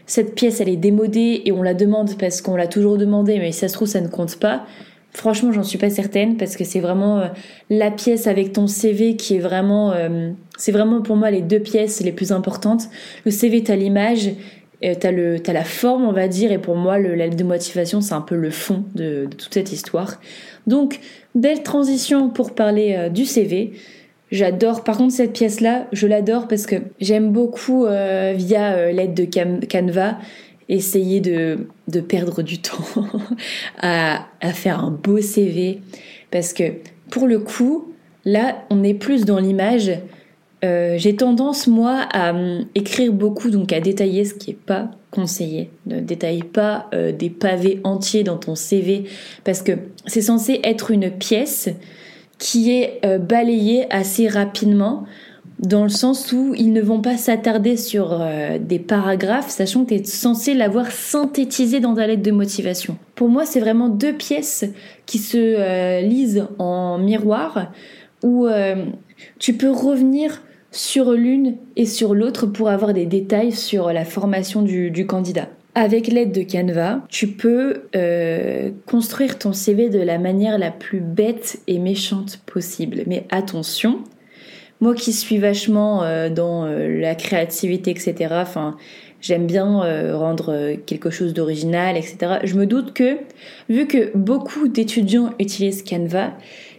cette 0.05 0.35
pièce 0.35 0.61
elle 0.61 0.69
est 0.69 0.77
démodée 0.77 1.41
et 1.45 1.51
on 1.51 1.61
la 1.61 1.73
demande 1.73 2.17
parce 2.17 2.41
qu'on 2.41 2.55
l'a 2.55 2.67
toujours 2.67 2.97
demandé, 2.97 3.39
mais 3.39 3.51
si 3.51 3.59
ça 3.59 3.67
se 3.67 3.73
trouve 3.73 3.87
ça 3.87 4.01
ne 4.01 4.07
compte 4.07 4.37
pas. 4.37 4.65
Franchement, 5.15 5.51
j'en 5.51 5.61
suis 5.61 5.77
pas 5.77 5.91
certaine 5.91 6.37
parce 6.37 6.57
que 6.57 6.63
c'est 6.63 6.79
vraiment 6.79 7.29
la 7.69 7.91
pièce 7.91 8.25
avec 8.25 8.51
ton 8.51 8.65
CV 8.65 9.15
qui 9.15 9.35
est 9.35 9.39
vraiment, 9.39 9.93
c'est 10.57 10.71
vraiment 10.71 11.03
pour 11.03 11.15
moi 11.15 11.29
les 11.29 11.41
deux 11.41 11.59
pièces 11.59 12.01
les 12.01 12.11
plus 12.11 12.31
importantes. 12.31 12.85
Le 13.23 13.29
CV, 13.29 13.61
t'as 13.61 13.75
l'image 13.75 14.31
t'as 14.99 15.11
le 15.11 15.39
t'as 15.39 15.53
la 15.53 15.63
forme 15.63 16.03
on 16.03 16.11
va 16.11 16.27
dire 16.27 16.51
et 16.51 16.57
pour 16.57 16.75
moi 16.75 16.99
le 16.99 17.29
de 17.29 17.43
motivation 17.43 18.01
c'est 18.01 18.13
un 18.13 18.21
peu 18.21 18.35
le 18.35 18.49
fond 18.49 18.83
de, 18.95 19.27
toute 19.37 19.53
cette 19.53 19.71
histoire 19.71 20.19
donc 20.67 20.99
belle 21.35 21.63
transition 21.63 22.29
pour 22.29 22.53
parler 22.53 22.95
euh, 22.97 23.09
du 23.09 23.25
CV 23.25 23.73
j'adore. 24.33 24.83
Par 24.83 24.97
contre 24.97 25.13
cette 25.13 25.31
pièce 25.31 25.61
là 25.61 25.87
je 25.93 26.07
l'adore 26.07 26.47
parce 26.49 26.65
que 26.65 26.75
j'aime 26.99 27.31
beaucoup 27.31 27.85
euh, 27.85 28.33
via 28.35 28.73
euh, 28.73 28.91
l'aide 28.91 29.13
de 29.13 29.25
Canva 29.25 30.17
essayer 30.69 31.19
de, 31.19 31.67
perdre 32.07 32.41
du 32.41 32.57
temps 32.57 32.83
à, 33.81 34.25
faire 34.53 34.79
un 34.79 34.91
beau 34.91 35.21
CV 35.21 35.81
parce 36.31 36.51
que 36.51 36.63
pour 37.09 37.27
le 37.27 37.39
coup 37.39 37.93
là 38.25 38.65
on 38.69 38.83
est 38.83 38.93
plus 38.93 39.23
dans 39.23 39.39
l'image. 39.39 39.91
Euh, 40.65 40.95
j'ai 40.97 41.17
tendance 41.17 41.67
moi 41.67 42.07
à 42.13 42.31
hum, 42.31 42.65
écrire 42.73 43.11
beaucoup, 43.11 43.49
donc 43.49 43.73
à 43.73 43.81
détailler 43.81 44.23
ce 44.23 44.33
qui 44.33 44.51
est 44.51 44.57
pas 44.65 44.91
conseillé. 45.11 45.69
Ne 45.85 45.99
détaille 45.99 46.41
pas 46.41 46.89
des 47.19 47.29
pavés 47.29 47.81
entiers 47.83 48.23
dans 48.23 48.37
ton 48.37 48.55
CV 48.55 49.03
parce 49.43 49.61
que 49.61 49.73
c'est 50.07 50.21
censé 50.21 50.59
être 50.63 50.89
une 50.89 51.11
pièce 51.11 51.69
qui 52.43 52.71
est 52.71 52.99
euh, 53.05 53.19
balayée 53.19 53.85
assez 53.89 54.27
rapidement 54.27 55.05
dans 55.59 55.83
le 55.83 55.89
sens 55.89 56.33
où 56.33 56.53
ils 56.57 56.73
ne 56.73 56.81
vont 56.81 56.99
pas 56.99 57.15
s'attarder 57.15 57.77
sur 57.77 58.21
des 58.59 58.79
paragraphes, 58.79 59.49
sachant 59.49 59.85
que 59.85 59.89
tu 59.89 60.01
es 60.01 60.03
censé 60.03 60.53
l'avoir 60.53 60.91
synthétisé 60.91 61.79
dans 61.79 61.93
ta 61.93 62.05
lettre 62.05 62.23
de 62.23 62.31
motivation. 62.31 62.97
Pour 63.15 63.29
moi, 63.29 63.45
c'est 63.45 63.61
vraiment 63.61 63.87
deux 63.87 64.11
pièces 64.11 64.65
qui 65.05 65.19
se 65.19 66.01
lisent 66.01 66.47
en 66.59 66.97
miroir, 66.97 67.71
où 68.23 68.45
tu 69.39 69.53
peux 69.53 69.69
revenir 69.69 70.41
sur 70.73 71.11
l'une 71.11 71.55
et 71.75 71.85
sur 71.85 72.15
l'autre 72.15 72.47
pour 72.47 72.67
avoir 72.67 72.93
des 72.93 73.05
détails 73.05 73.51
sur 73.51 73.93
la 73.93 74.03
formation 74.03 74.63
du, 74.63 75.05
candidat. 75.05 75.47
Avec 75.75 76.07
l'aide 76.07 76.31
de 76.31 76.43
Canva, 76.43 77.01
tu 77.09 77.27
peux 77.29 77.83
euh, 77.95 78.69
construire 78.85 79.39
ton 79.39 79.53
CV 79.53 79.89
de 79.89 79.99
la 79.99 80.19
manière 80.19 80.59
la 80.59 80.69
plus 80.69 80.99
bête 80.99 81.61
et 81.65 81.79
méchante 81.79 82.39
possible. 82.45 83.03
Mais 83.07 83.25
attention, 83.31 84.01
moi 84.81 84.93
qui 84.93 85.13
suis 85.13 85.39
vachement 85.39 86.03
euh, 86.03 86.29
dans 86.29 86.65
euh, 86.65 86.99
la 86.99 87.15
créativité, 87.15 87.89
etc., 87.89 88.15
enfin, 88.33 88.77
j'aime 89.19 89.47
bien 89.47 89.79
rendre 90.13 90.75
quelque 90.85 91.09
chose 91.09 91.33
d'original, 91.33 91.97
etc. 91.97 92.39
Je 92.43 92.55
me 92.55 92.67
doute 92.67 92.93
que, 92.93 93.17
vu 93.67 93.87
que 93.87 94.15
beaucoup 94.15 94.67
d'étudiants 94.67 95.31
utilisent 95.39 95.83
Canva, 95.83 96.33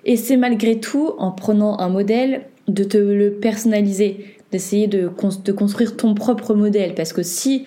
et 0.05 0.17
c'est 0.17 0.37
malgré 0.37 0.79
tout 0.79 1.15
en 1.19 1.33
prenant 1.33 1.81
un 1.81 1.89
modèle 1.89 2.43
de 2.69 2.85
te 2.85 2.99
le 2.99 3.33
personnaliser, 3.33 4.37
d'essayer 4.53 4.87
de, 4.87 5.09
construire 5.09 5.97
ton 5.97 6.15
propre 6.15 6.55
modèle. 6.55 6.95
Parce 6.95 7.13
que 7.13 7.23
si 7.23 7.65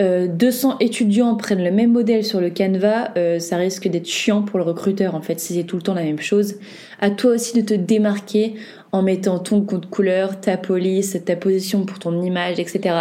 200 0.00 0.78
étudiants 0.80 1.36
prennent 1.36 1.64
le 1.64 1.70
même 1.70 1.92
modèle 1.92 2.24
sur 2.24 2.40
le 2.40 2.50
canevas, 2.50 3.12
ça 3.38 3.56
risque 3.56 3.88
d'être 3.88 4.08
chiant 4.08 4.42
pour 4.42 4.58
le 4.58 4.64
recruteur 4.64 5.14
en 5.14 5.22
fait 5.22 5.40
si 5.40 5.54
c'est 5.54 5.64
tout 5.64 5.76
le 5.76 5.82
temps 5.82 5.94
la 5.94 6.02
même 6.02 6.20
chose. 6.20 6.56
À 7.00 7.10
toi 7.10 7.32
aussi 7.32 7.56
de 7.56 7.66
te 7.66 7.74
démarquer 7.74 8.54
en 8.92 9.02
mettant 9.02 9.38
ton 9.38 9.62
code 9.62 9.86
couleur, 9.86 10.40
ta 10.40 10.56
police, 10.56 11.18
ta 11.24 11.36
position 11.36 11.84
pour 11.84 11.98
ton 11.98 12.22
image, 12.22 12.58
etc. 12.58 12.94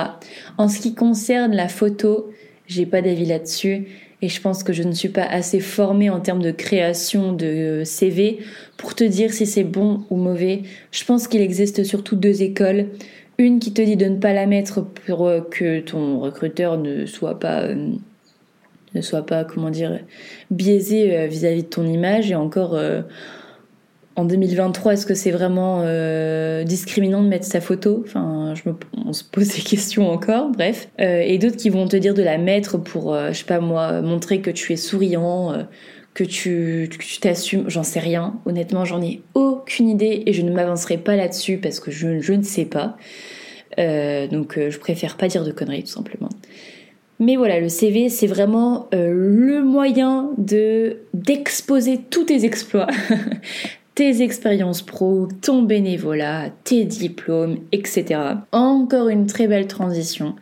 En 0.58 0.68
ce 0.68 0.80
qui 0.80 0.96
concerne 0.96 1.54
la 1.54 1.68
photo, 1.68 2.30
j'ai 2.68 2.86
pas 2.86 3.02
d'avis 3.02 3.26
là-dessus 3.26 3.88
et 4.22 4.30
je 4.30 4.42
pense 4.42 4.64
que 4.64 4.74
je 4.74 4.84
ne 4.84 4.94
suis 4.94 5.10
pas 5.10 5.26
assez 5.26 5.60
formée 5.60 6.10
en 6.10 6.22
termes 6.22 6.42
de 6.42 6.52
création 6.52 7.34
de 7.34 7.84
CV 7.84 8.40
pour 8.78 8.96
te 8.96 9.04
dire 9.04 9.34
si 9.34 9.46
c'est 9.46 9.66
bon 9.66 10.06
ou 10.10 10.16
mauvais. 10.16 10.64
Je 10.92 11.04
pense 11.04 11.28
qu'il 11.28 11.42
existe 11.42 11.84
surtout 11.84 12.16
deux 12.16 12.42
écoles. 12.42 12.88
Une 13.38 13.60
qui 13.60 13.74
te 13.74 13.82
dit 13.82 13.98
de 13.98 14.06
ne 14.06 14.18
pas 14.18 14.34
la 14.34 14.46
mettre 14.46 14.82
pour 14.82 15.30
que 15.52 15.82
ton 15.82 16.20
recruteur 16.20 16.78
ne 16.78 17.06
soit 17.06 17.40
pas 17.40 17.64
euh, 17.64 17.92
ne 18.96 19.02
soit 19.02 19.26
pas 19.26 19.44
comment 19.44 19.70
dire 19.70 20.00
biaisé 20.52 21.18
euh, 21.18 21.28
vis-à-vis 21.28 21.64
de 21.64 21.68
ton 21.68 21.86
image 21.86 22.32
et 22.32 22.36
encore 22.36 22.76
euh, 22.76 23.02
en 24.18 24.24
2023, 24.24 24.94
est-ce 24.94 25.06
que 25.06 25.14
c'est 25.14 25.32
vraiment 25.32 25.82
euh, 25.84 26.64
discriminant 26.64 27.22
de 27.22 27.28
mettre 27.28 27.46
sa 27.46 27.60
photo? 27.60 28.02
Enfin, 28.06 28.54
je 28.56 28.70
me, 28.70 28.76
on 29.06 29.12
se 29.12 29.26
pose 29.26 29.50
des 29.50 29.62
questions 29.62 30.10
encore, 30.10 30.52
bref. 30.52 30.88
Euh, 31.02 31.20
et 31.20 31.38
d'autres 31.38 31.58
qui 31.58 31.70
vont 31.70 31.88
te 31.88 31.98
dire 31.98 32.14
de 32.14 32.24
la 32.24 32.38
mettre 32.38 32.78
pour, 32.78 33.14
euh, 33.14 33.30
je 33.34 33.40
sais 33.40 33.46
pas 33.46 33.60
moi, 33.60 34.02
montrer 34.02 34.40
que 34.40 34.52
tu 34.52 34.72
es 34.72 34.78
souriant, 34.78 35.66
que 36.16 36.24
tu 36.24 36.90
t'assumes, 37.22 37.70
j'en 37.70 37.84
sais 37.84 38.00
rien. 38.00 38.40
Honnêtement, 38.46 38.86
j'en 38.86 39.02
ai 39.02 39.22
aucune 39.36 39.88
idée 39.88 40.24
et 40.26 40.34
je 40.34 40.42
ne 40.42 40.52
m'avancerai 40.52 40.98
pas 40.98 41.16
là-dessus 41.16 41.58
parce 41.58 41.80
que 41.80 41.92
je, 41.92 42.34
ne 42.34 42.42
sais 42.42 42.66
pas. 42.66 42.98
donc, 43.78 44.58
je 44.58 44.78
préfère 44.80 45.18
pas 45.18 45.28
dire 45.28 45.44
de 45.44 45.52
conneries, 45.52 45.84
tout 45.84 45.92
simplement. 45.92 46.30
Mais 47.20 47.36
voilà, 47.36 47.60
le 47.60 47.70
CV, 47.70 48.10
c'est 48.10 48.28
vraiment 48.28 48.88
le 48.92 49.62
moyen 49.62 50.32
de 50.38 51.02
d'exposer 51.14 52.00
tous 52.10 52.24
tes 52.24 52.46
exploits, 52.46 52.88
tes 53.96 54.22
expériences 54.22 54.82
pro, 54.82 55.28
ton 55.42 55.64
bénévolat, 55.64 56.50
tes 56.66 56.84
diplômes, 56.84 57.60
etc. 57.72 58.20
Encore 58.52 59.08
une 59.08 59.26
très 59.26 59.48
belle 59.48 59.68
transition 59.68 60.36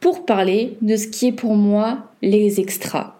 pour 0.00 0.26
parler 0.26 0.76
de 0.82 0.96
ce 0.96 1.08
qui 1.08 1.28
est 1.28 1.32
pour 1.32 1.56
moi 1.56 2.12
les 2.22 2.60
extras. 2.60 3.15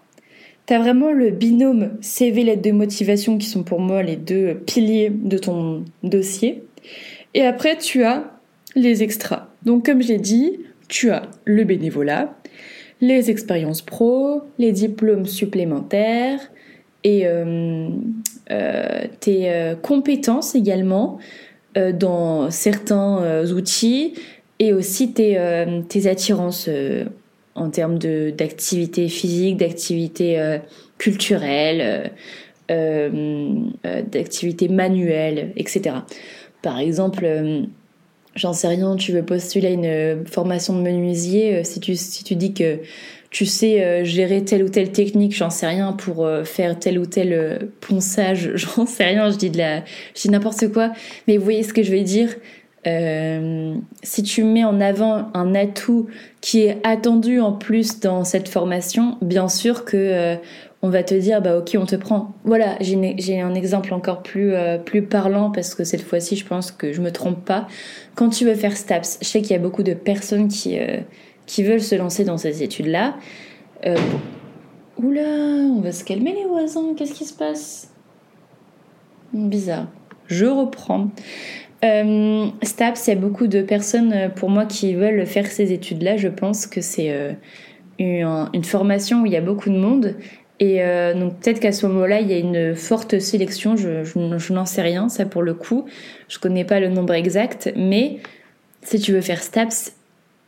T'as 0.67 0.79
vraiment 0.79 1.13
le 1.13 1.29
binôme 1.29 1.91
CV 2.01 2.43
lettre 2.43 2.61
de 2.61 2.71
motivation 2.71 3.37
qui 3.37 3.47
sont 3.47 3.63
pour 3.63 3.79
moi 3.79 4.03
les 4.03 4.17
deux 4.17 4.55
piliers 4.65 5.09
de 5.09 5.37
ton 5.37 5.85
dossier. 6.03 6.61
Et 7.33 7.43
après, 7.43 7.77
tu 7.77 8.03
as 8.03 8.33
les 8.75 9.01
extras. 9.01 9.47
Donc, 9.63 9.85
comme 9.85 10.01
j'ai 10.01 10.17
dit, 10.17 10.59
tu 10.89 11.09
as 11.09 11.23
le 11.45 11.63
bénévolat, 11.63 12.37
les 12.99 13.31
expériences 13.31 13.81
pro, 13.81 14.41
les 14.57 14.73
diplômes 14.73 15.25
supplémentaires 15.25 16.41
et 17.05 17.21
euh, 17.25 17.87
euh, 18.51 19.05
tes 19.21 19.49
euh, 19.49 19.75
compétences 19.75 20.53
également 20.53 21.17
dans 21.93 22.49
certains 22.49 23.45
outils 23.51 24.15
et 24.57 24.73
aussi 24.73 25.13
tes, 25.13 25.37
tes 25.87 26.07
attirances 26.07 26.67
en 27.57 27.69
termes 27.69 27.97
d'activité 27.97 29.09
physique, 29.09 29.57
d'activité 29.57 30.59
culturelle, 30.97 32.11
d'activité 32.69 34.69
manuelle, 34.69 35.51
etc. 35.55 35.97
Par 36.61 36.79
exemple, 36.79 37.27
j'en 38.35 38.53
sais 38.53 38.67
rien, 38.67 38.95
tu 38.95 39.11
veux 39.11 39.23
postuler 39.23 39.67
à 39.67 39.71
une 39.71 40.25
formation 40.25 40.77
de 40.77 40.81
menuisier, 40.81 41.63
si 41.63 41.79
tu, 41.79 42.35
dis 42.35 42.53
que 42.53 42.79
tu 43.29 43.45
sais 43.45 43.83
euh, 43.83 44.03
gérer 44.03 44.43
telle 44.43 44.63
ou 44.63 44.69
telle 44.69 44.91
technique, 44.91 45.35
j'en 45.35 45.49
sais 45.49 45.67
rien, 45.67 45.93
pour 45.93 46.25
euh, 46.25 46.43
faire 46.43 46.79
tel 46.79 46.97
ou 46.97 47.05
tel 47.05 47.33
euh, 47.33 47.57
ponçage, 47.81 48.51
j'en 48.55 48.85
sais 48.85 49.05
rien, 49.05 49.29
je 49.31 49.37
dis 49.37 49.49
de 49.49 49.57
la, 49.57 49.83
je 50.15 50.21
dis 50.21 50.29
n'importe 50.29 50.71
quoi. 50.71 50.91
Mais 51.27 51.37
vous 51.37 51.43
voyez 51.43 51.63
ce 51.63 51.73
que 51.73 51.83
je 51.83 51.91
veux 51.91 52.03
dire? 52.03 52.29
Si 54.03 54.23
tu 54.23 54.43
mets 54.43 54.63
en 54.63 54.79
avant 54.79 55.29
un 55.33 55.55
atout 55.55 56.07
qui 56.41 56.61
est 56.61 56.77
attendu 56.85 57.39
en 57.39 57.51
plus 57.51 57.99
dans 57.99 58.23
cette 58.23 58.47
formation, 58.47 59.17
bien 59.21 59.49
sûr 59.49 59.83
que 59.83 60.37
on 60.83 60.89
va 60.89 61.03
te 61.03 61.15
dire 61.15 61.41
bah 61.41 61.57
ok 61.57 61.75
on 61.77 61.85
te 61.85 61.95
prend. 61.95 62.33
Voilà, 62.45 62.77
j'ai 62.79 63.41
un 63.41 63.55
exemple 63.55 63.93
encore 63.93 64.21
plus 64.23 64.53
plus 64.85 65.01
parlant 65.01 65.51
parce 65.51 65.75
que 65.75 65.83
cette 65.83 66.03
fois-ci 66.03 66.35
je 66.37 66.45
pense 66.45 66.71
que 66.71 66.93
je 66.93 67.01
me 67.01 67.11
trompe 67.11 67.43
pas. 67.43 67.67
Quand 68.15 68.29
tu 68.29 68.45
veux 68.45 68.55
faire 68.55 68.77
STAPS, 68.77 69.19
je 69.21 69.27
sais 69.27 69.41
qu'il 69.41 69.51
y 69.51 69.59
a 69.59 69.61
beaucoup 69.61 69.83
de 69.83 69.93
personnes 69.93 70.47
qui 70.47 70.77
qui 71.47 71.63
veulent 71.63 71.81
se 71.81 71.95
lancer 71.95 72.23
dans 72.23 72.37
ces 72.37 72.61
études-là. 72.61 73.15
Euh, 73.85 73.95
Oula, 74.97 75.21
on 75.21 75.81
va 75.81 75.91
se 75.91 76.03
calmer 76.03 76.33
les 76.33 76.45
voisins, 76.45 76.93
qu'est-ce 76.95 77.13
qui 77.13 77.25
se 77.25 77.33
passe? 77.33 77.91
Bizarre. 79.33 79.87
Je 80.27 80.45
reprends. 80.45 81.09
Euh, 81.83 82.47
STAPS, 82.63 83.07
il 83.07 83.09
y 83.11 83.13
a 83.13 83.19
beaucoup 83.19 83.47
de 83.47 83.61
personnes 83.61 84.13
euh, 84.13 84.29
pour 84.29 84.49
moi 84.49 84.65
qui 84.65 84.95
veulent 84.95 85.25
faire 85.25 85.47
ces 85.47 85.71
études-là. 85.73 86.17
Je 86.17 86.27
pense 86.27 86.65
que 86.65 86.81
c'est 86.81 87.11
euh, 87.11 87.33
une, 87.99 88.63
formation 88.63 89.21
où 89.21 89.25
il 89.25 89.31
y 89.31 89.37
a 89.37 89.41
beaucoup 89.41 89.69
de 89.69 89.77
monde. 89.77 90.15
Et 90.59 90.79
donc 91.13 91.39
peut-être 91.39 91.59
qu'à 91.59 91.71
ce 91.71 91.85
moment-là, 91.85 92.19
il 92.19 92.31
y 92.31 92.33
a 92.33 92.39
une 92.39 92.75
forte 92.75 93.19
sélection. 93.19 93.75
Je, 93.75 94.03
je, 94.03 94.37
je 94.39 94.53
n'en 94.53 94.65
sais 94.65 94.81
rien, 94.81 95.07
ça 95.07 95.27
pour 95.27 95.43
le 95.43 95.53
coup. 95.53 95.85
Je 96.29 96.39
connais 96.39 96.65
pas 96.65 96.79
le 96.79 96.87
nombre 96.89 97.13
exact. 97.13 97.71
Mais 97.75 98.17
si 98.81 98.99
tu 98.99 99.11
veux 99.11 99.21
faire 99.21 99.43
STAPS, 99.43 99.96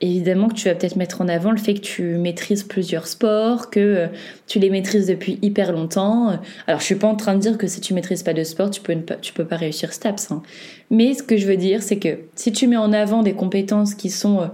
évidemment 0.01 0.47
que 0.47 0.53
tu 0.53 0.67
vas 0.67 0.75
peut-être 0.75 0.95
mettre 0.95 1.21
en 1.21 1.27
avant 1.27 1.51
le 1.51 1.57
fait 1.57 1.73
que 1.73 1.81
tu 1.81 2.03
maîtrises 2.03 2.63
plusieurs 2.63 3.07
sports, 3.07 3.69
que 3.69 3.79
euh, 3.79 4.07
tu 4.47 4.59
les 4.59 4.69
maîtrises 4.69 5.07
depuis 5.07 5.39
hyper 5.41 5.71
longtemps. 5.71 6.39
Alors 6.67 6.79
je 6.79 6.85
suis 6.85 6.95
pas 6.95 7.07
en 7.07 7.15
train 7.15 7.35
de 7.35 7.39
dire 7.39 7.57
que 7.57 7.67
si 7.67 7.81
tu 7.81 7.93
maîtrises 7.93 8.23
pas 8.23 8.33
de 8.33 8.43
sport, 8.43 8.69
tu 8.69 8.81
peux 8.81 8.95
tu 9.21 9.33
peux 9.33 9.45
pas 9.45 9.57
réussir 9.57 9.93
STAPS. 9.93 10.31
Hein. 10.31 10.41
Mais 10.89 11.13
ce 11.13 11.23
que 11.23 11.37
je 11.37 11.45
veux 11.45 11.57
dire, 11.57 11.81
c'est 11.81 11.97
que 11.97 12.19
si 12.35 12.51
tu 12.51 12.67
mets 12.67 12.77
en 12.77 12.93
avant 12.93 13.23
des 13.23 13.33
compétences 13.33 13.93
qui 13.93 14.09
sont 14.09 14.41
euh, 14.41 14.47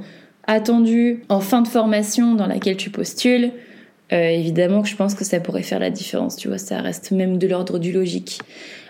attendues 0.48 1.24
en 1.30 1.40
fin 1.40 1.62
de 1.62 1.68
formation 1.68 2.36
dans 2.36 2.48
laquelle 2.48 2.78
tu 2.78 2.90
postules, 2.90 3.52
euh, 4.14 4.30
évidemment 4.30 4.82
que 4.82 4.88
je 4.88 4.96
pense 4.96 5.16
que 5.16 5.24
ça 5.24 5.40
pourrait 5.40 5.64
faire 5.64 5.80
la 5.80 5.90
différence. 5.90 6.36
Tu 6.36 6.48
vois, 6.48 6.58
ça 6.58 6.82
reste 6.82 7.12
même 7.12 7.38
de 7.38 7.48
l'ordre 7.48 7.80
du 7.80 7.92
logique. 7.92 8.40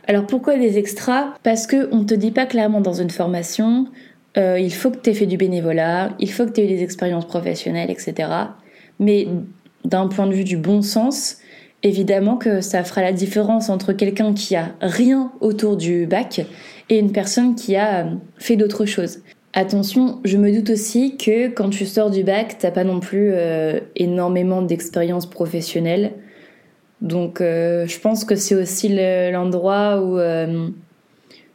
Alors 0.08 0.28
pourquoi 0.28 0.58
des 0.58 0.78
extras? 0.78 1.34
Parce 1.44 1.68
que 1.68 1.90
on 1.92 2.04
te 2.04 2.14
dit 2.14 2.32
pas 2.32 2.46
clairement 2.46 2.82
dans 2.82 2.94
une 2.94 3.10
formation 3.10 3.88
euh, 4.38 4.60
il 4.60 4.74
faut 4.74 4.92
que 4.92 4.98
tu 4.98 5.10
aies 5.10 5.14
fait 5.14 5.26
du 5.26 5.38
bénévolat, 5.38 6.16
il 6.20 6.32
faut 6.32 6.46
que 6.46 6.52
tu 6.52 6.62
aies 6.62 6.66
eu 6.66 6.68
des 6.68 6.84
expériences 6.84 7.26
professionnelles, 7.26 7.90
etc. 7.90 8.30
Mais 9.00 9.28
d'un 9.86 10.08
point 10.08 10.28
de 10.28 10.34
vue 10.34 10.44
du 10.44 10.58
bon 10.58 10.82
sens, 10.82 11.38
évidemment 11.84 12.38
que 12.38 12.62
ça 12.62 12.84
fera 12.84 13.02
la 13.02 13.14
différence 13.14 13.70
entre 13.70 13.94
quelqu'un 13.94 14.34
qui 14.34 14.56
a 14.56 14.74
rien 14.82 15.32
autour 15.40 15.78
du 15.78 16.06
bac 16.06 16.42
et 16.90 17.00
une 17.00 17.12
personne 17.12 17.56
qui 17.56 17.76
a 17.76 18.06
euh, 18.06 18.10
fait 18.38 18.58
d'autres 18.58 18.86
choses. 18.86 19.20
Attention, 19.54 20.20
je 20.26 20.38
me 20.38 20.52
doute 20.52 20.70
aussi 20.70 21.16
que 21.16 21.48
quand 21.48 21.70
tu 21.70 21.86
sors 21.86 22.12
du 22.12 22.24
bac, 22.24 22.58
t'as 22.60 22.72
pas 22.72 22.84
non 22.84 23.00
plus 23.00 23.30
euh, 23.32 23.80
énormément 23.96 24.62
d'expérience 24.62 25.30
professionnelle. 25.30 26.12
Donc 27.02 27.40
je 27.40 28.00
pense 28.00 28.24
que 28.24 28.36
c'est 28.36 28.56
aussi 28.56 28.90
l'endroit 28.90 30.02
où 30.02 30.18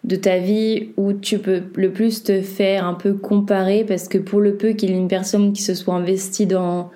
de 0.05 0.17
ta 0.17 0.39
vie 0.39 0.91
où 0.97 1.13
tu 1.13 1.39
peux 1.39 1.63
le 1.75 1.93
plus 1.93 2.23
te 2.23 2.41
faire 2.41 2.85
un 2.87 2.95
peu 2.95 3.13
comparer 3.13 3.85
parce 3.85 4.09
que 4.09 4.19
pour 4.19 4.41
le 4.41 4.57
peu 4.57 4.71
qu'il 4.71 4.91
y 4.91 4.93
ait 4.95 4.97
une 4.97 5.09
personne 5.09 5.53
qui 5.53 5.63
se 5.63 5.75
soit 5.75 5.95
investie 5.95 6.47
dans 6.47 6.91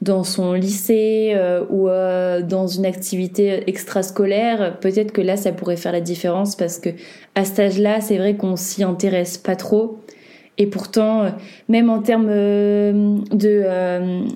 dans 0.00 0.24
son 0.24 0.52
lycée 0.52 1.32
euh, 1.36 1.64
ou 1.70 1.88
euh, 1.88 2.42
dans 2.42 2.66
une 2.66 2.84
activité 2.84 3.62
extrascolaire, 3.68 4.80
peut-être 4.80 5.12
que 5.12 5.20
là 5.20 5.36
ça 5.36 5.52
pourrait 5.52 5.76
faire 5.76 5.92
la 5.92 6.00
différence 6.00 6.56
parce 6.56 6.80
que 6.80 6.90
à 7.36 7.44
cet 7.44 7.60
âge-là, 7.60 8.00
c'est 8.00 8.18
vrai 8.18 8.34
qu'on 8.34 8.56
s'y 8.56 8.82
intéresse 8.82 9.38
pas 9.38 9.54
trop 9.54 10.00
et 10.58 10.66
pourtant, 10.66 11.22
euh, 11.22 11.30
même 11.68 11.88
en 11.88 12.00
termes 12.00 12.28
de 12.28 13.64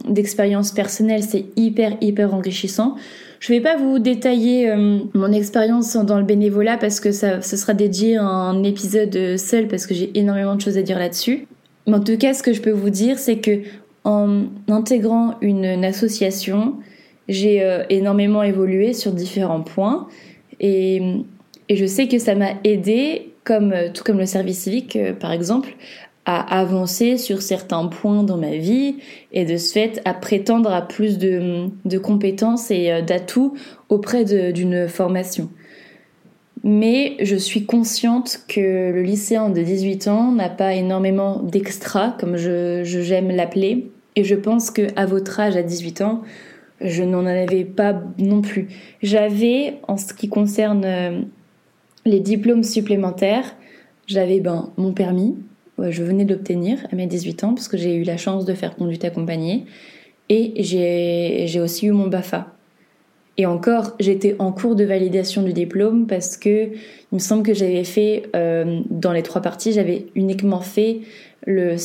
d'expérience 0.09 0.73
personnelle, 0.73 1.23
c'est 1.23 1.47
hyper 1.57 1.97
hyper 2.01 2.35
enrichissant. 2.35 2.97
Je 3.41 3.53
vais 3.53 3.61
pas 3.61 3.77
vous 3.77 3.99
détailler 3.99 4.71
euh, 4.71 4.99
mon 5.15 5.33
expérience 5.33 5.97
dans 5.97 6.19
le 6.19 6.25
bénévolat 6.25 6.79
parce 6.79 7.01
que 7.01 7.13
ça, 7.13 7.43
ce 7.43 7.57
sera 7.57 7.75
dédié 7.75 8.17
un 8.17 8.63
épisode 8.63 9.37
seul 9.37 9.69
parce 9.69 9.87
que 9.87 9.95
j'ai 9.95 10.11
énormément 10.19 10.55
de 10.55 10.61
choses 10.61 10.79
à 10.79 10.83
dire 10.83 10.99
là-dessus. 10.99 11.47
Mais 11.87 11.95
en 11.95 12.01
tout 12.01 12.17
cas, 12.17 12.35
ce 12.35 12.43
que 12.43 12.53
je 12.53 12.61
peux 12.61 12.71
vous 12.71 12.91
dire, 12.91 13.19
c'est 13.19 13.39
que 13.39 13.61
en 14.05 14.45
intégrant 14.69 15.35
une, 15.41 15.85
association, 15.85 16.75
j'ai 17.29 17.63
euh, 17.63 17.85
énormément 17.91 18.43
évolué 18.43 18.93
sur 18.93 19.13
différents 19.13 19.63
points 19.63 20.09
et, 20.61 21.03
et 21.69 21.77
je 21.77 21.87
sais 21.87 22.07
que 22.07 22.19
ça 22.19 22.35
m'a 22.37 22.51
aidé, 22.65 23.33
comme 23.45 23.75
tout 23.93 24.05
comme 24.05 24.19
le 24.19 24.27
service 24.27 24.61
civique 24.61 24.97
euh, 24.97 25.13
par 25.13 25.33
exemple, 25.33 25.71
à 26.27 26.59
avancer 26.59 27.19
sur 27.19 27.41
certains 27.41 27.87
points 27.87 28.25
dans 28.25 28.37
ma 28.37 28.57
vie 28.57 28.97
et 29.33 29.45
de 29.45 29.57
ce 29.57 29.73
fait 29.73 30.03
à 30.05 30.13
prétendre 30.13 30.73
à 30.73 30.83
plus 30.83 31.19
de, 31.19 31.99
compétences 31.99 32.71
et 32.73 32.91
euh, 32.91 33.01
d'atouts 33.01 33.55
auprès 33.89 34.25
d'une 34.25 34.89
formation. 34.89 35.49
Mais 36.65 37.17
je 37.21 37.37
suis 37.37 37.65
consciente 37.65 38.41
que 38.49 38.91
le 38.91 39.03
lycéen 39.03 39.51
de 39.51 39.63
18 39.63 40.09
ans 40.09 40.33
n'a 40.33 40.49
pas 40.49 40.75
énormément 40.75 41.41
d'extra, 41.41 42.17
comme 42.19 42.37
je, 42.37 42.83
j'aime 42.83 43.31
l'appeler, 43.31 43.89
Et 44.17 44.25
je 44.25 44.35
pense 44.35 44.73
que 44.73 44.89
à 44.97 45.07
votre 45.07 45.39
âge, 45.39 45.57
à 45.57 45.63
18 45.63 46.01
ans, 46.01 46.23
je 46.81 47.05
n'en 47.05 47.25
avais 47.25 47.65
pas 47.65 48.03
non 48.19 48.41
plus. 48.41 48.67
J'avais, 49.01 49.79
en 49.87 49.97
ce 49.97 50.13
qui 50.13 50.29
concerne 50.29 50.85
euh, 50.85 51.21
les 52.05 52.19
diplômes 52.19 52.65
supplémentaires, 52.65 53.55
j'avais 54.07 54.41
ben, 54.41 54.73
mon 54.77 54.93
permis, 54.93 55.37
je 55.79 56.03
venais 56.03 56.25
de 56.25 56.33
l'obtenir 56.33 56.79
à 56.91 56.97
mes 56.97 57.07
18 57.07 57.45
ans 57.45 57.55
parce 57.55 57.69
que 57.69 57.77
j'ai 57.77 57.95
eu 57.95 58.03
la 58.03 58.17
chance 58.17 58.45
de 58.45 58.55
faire 58.55 58.77
conduite 58.77 59.05
accompagnée 59.05 59.67
et 60.29 60.55
j'ai 60.63 61.61
aussi 61.61 61.87
eu 61.87 61.93
mon 61.93 62.09
BAFA. 62.09 62.57
Et 63.39 63.45
encore, 63.45 63.93
j'étais 64.01 64.35
en 64.39 64.51
cours 64.51 64.77
de 64.77 64.85
validation 64.85 65.43
du 65.43 65.53
diplôme 65.53 66.07
parce 66.07 66.37
que 66.37 66.71
il 66.73 67.15
me 67.15 67.19
semble 67.19 67.43
que 67.43 67.55
j'avais 67.55 67.85
fait, 67.85 68.25
euh, 68.35 68.81
dans 68.89 69.13
les 69.13 69.23
trois 69.23 69.43
parties, 69.43 69.73
j'avais 69.73 70.07
uniquement 70.15 70.61
fait 70.61 71.01
le, 71.47 71.77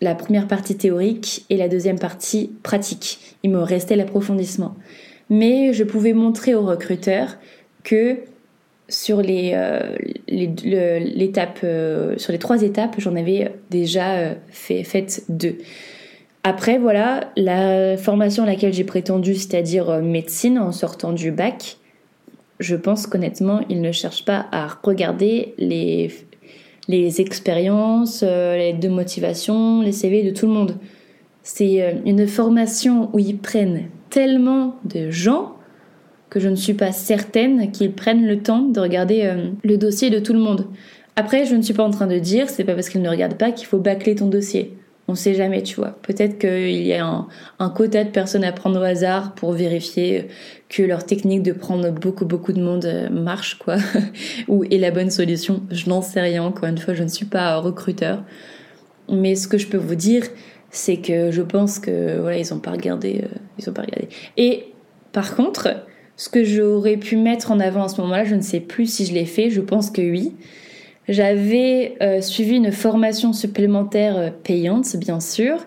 la 0.00 0.14
première 0.14 0.46
partie 0.46 0.76
théorique 0.76 1.46
et 1.48 1.56
la 1.56 1.68
deuxième 1.68 1.98
partie 1.98 2.50
pratique. 2.62 3.36
Il 3.42 3.50
me 3.50 3.60
restait 3.60 3.96
l'approfondissement. 3.96 4.76
Mais 5.30 5.72
je 5.72 5.84
pouvais 5.84 6.12
montrer 6.12 6.54
aux 6.54 6.64
recruteurs 6.64 7.38
que 7.82 8.18
sur 8.88 9.20
les, 9.20 9.52
euh, 9.54 9.96
l'étape, 10.28 11.60
euh, 11.64 12.16
sur 12.18 12.32
les 12.32 12.38
trois 12.38 12.62
étapes, 12.62 12.96
j'en 12.98 13.16
avais 13.16 13.52
déjà 13.70 14.34
fait 14.50 14.84
fait 14.84 15.24
deux. 15.28 15.58
Après, 16.48 16.78
voilà, 16.78 17.32
la 17.34 17.96
formation 17.96 18.44
à 18.44 18.46
laquelle 18.46 18.72
j'ai 18.72 18.84
prétendu, 18.84 19.34
c'est-à-dire 19.34 19.90
euh, 19.90 20.00
médecine 20.00 20.60
en 20.60 20.70
sortant 20.70 21.12
du 21.12 21.32
bac, 21.32 21.78
je 22.60 22.76
pense 22.76 23.08
qu'honnêtement, 23.08 23.62
ils 23.68 23.80
ne 23.80 23.90
cherchent 23.90 24.24
pas 24.24 24.46
à 24.52 24.68
regarder 24.84 25.54
les, 25.58 26.12
les 26.86 27.20
expériences, 27.20 28.22
euh, 28.22 28.56
les 28.56 28.74
de 28.74 28.88
motivation, 28.88 29.82
les 29.82 29.90
CV 29.90 30.22
de 30.22 30.30
tout 30.30 30.46
le 30.46 30.52
monde. 30.52 30.76
C'est 31.42 31.82
euh, 31.82 31.94
une 32.04 32.28
formation 32.28 33.10
où 33.12 33.18
ils 33.18 33.38
prennent 33.38 33.88
tellement 34.08 34.76
de 34.84 35.10
gens 35.10 35.55
que 36.30 36.40
je 36.40 36.48
ne 36.48 36.56
suis 36.56 36.74
pas 36.74 36.92
certaine 36.92 37.70
qu'ils 37.70 37.92
prennent 37.92 38.26
le 38.26 38.42
temps 38.42 38.62
de 38.62 38.80
regarder 38.80 39.32
le 39.62 39.76
dossier 39.76 40.10
de 40.10 40.18
tout 40.18 40.32
le 40.32 40.40
monde. 40.40 40.66
Après, 41.16 41.46
je 41.46 41.54
ne 41.54 41.62
suis 41.62 41.72
pas 41.72 41.82
en 41.82 41.90
train 41.90 42.06
de 42.06 42.18
dire, 42.18 42.50
c'est 42.50 42.64
pas 42.64 42.74
parce 42.74 42.90
qu'ils 42.90 43.00
ne 43.00 43.08
regardent 43.08 43.38
pas 43.38 43.50
qu'il 43.50 43.66
faut 43.66 43.78
bâcler 43.78 44.14
ton 44.14 44.26
dossier. 44.26 44.76
On 45.08 45.14
sait 45.14 45.34
jamais, 45.34 45.62
tu 45.62 45.76
vois. 45.76 45.96
Peut-être 46.02 46.38
qu'il 46.38 46.82
y 46.82 46.92
a 46.92 47.26
un, 47.58 47.70
quota 47.70 48.02
de 48.02 48.10
personnes 48.10 48.44
à 48.44 48.52
prendre 48.52 48.80
au 48.80 48.82
hasard 48.82 49.34
pour 49.34 49.52
vérifier 49.52 50.26
que 50.68 50.82
leur 50.82 51.06
technique 51.06 51.42
de 51.42 51.52
prendre 51.52 51.90
beaucoup, 51.90 52.26
beaucoup 52.26 52.52
de 52.52 52.60
monde 52.60 52.84
euh, 52.86 53.08
marche, 53.08 53.56
quoi. 53.56 53.76
Ou 54.48 54.64
est 54.64 54.78
la 54.78 54.90
bonne 54.90 55.10
solution. 55.10 55.62
Je 55.70 55.88
n'en 55.88 56.02
sais 56.02 56.20
rien. 56.20 56.42
Encore 56.42 56.68
une 56.68 56.78
fois, 56.78 56.92
je 56.92 57.04
ne 57.04 57.08
suis 57.08 57.24
pas 57.24 57.56
recruteur. 57.56 58.24
Mais 59.08 59.36
ce 59.36 59.46
que 59.46 59.58
je 59.58 59.68
peux 59.68 59.76
vous 59.76 59.94
dire, 59.94 60.24
c'est 60.70 60.96
que 60.96 61.30
je 61.30 61.42
pense 61.42 61.78
que, 61.78 62.18
voilà, 62.18 62.38
ils 62.38 62.52
ont 62.52 62.58
pas 62.58 62.72
regardé, 62.72 63.22
euh, 63.22 63.38
ils 63.58 63.70
ont 63.70 63.72
pas 63.72 63.82
regardé. 63.82 64.08
Et, 64.36 64.72
par 65.12 65.36
contre, 65.36 65.68
ce 66.16 66.28
que 66.28 66.44
j'aurais 66.44 66.96
pu 66.96 67.16
mettre 67.16 67.50
en 67.50 67.60
avant 67.60 67.84
à 67.84 67.88
ce 67.88 68.00
moment-là, 68.00 68.24
je 68.24 68.34
ne 68.34 68.40
sais 68.40 68.60
plus 68.60 68.86
si 68.86 69.06
je 69.06 69.12
l'ai 69.12 69.26
fait, 69.26 69.50
je 69.50 69.60
pense 69.60 69.90
que 69.90 70.02
oui 70.02 70.32
j'avais 71.08 71.96
euh, 72.02 72.20
suivi 72.20 72.56
une 72.56 72.72
formation 72.72 73.32
supplémentaire 73.32 74.16
euh, 74.16 74.30
payante, 74.30 74.96
bien 74.96 75.20
sûr, 75.20 75.64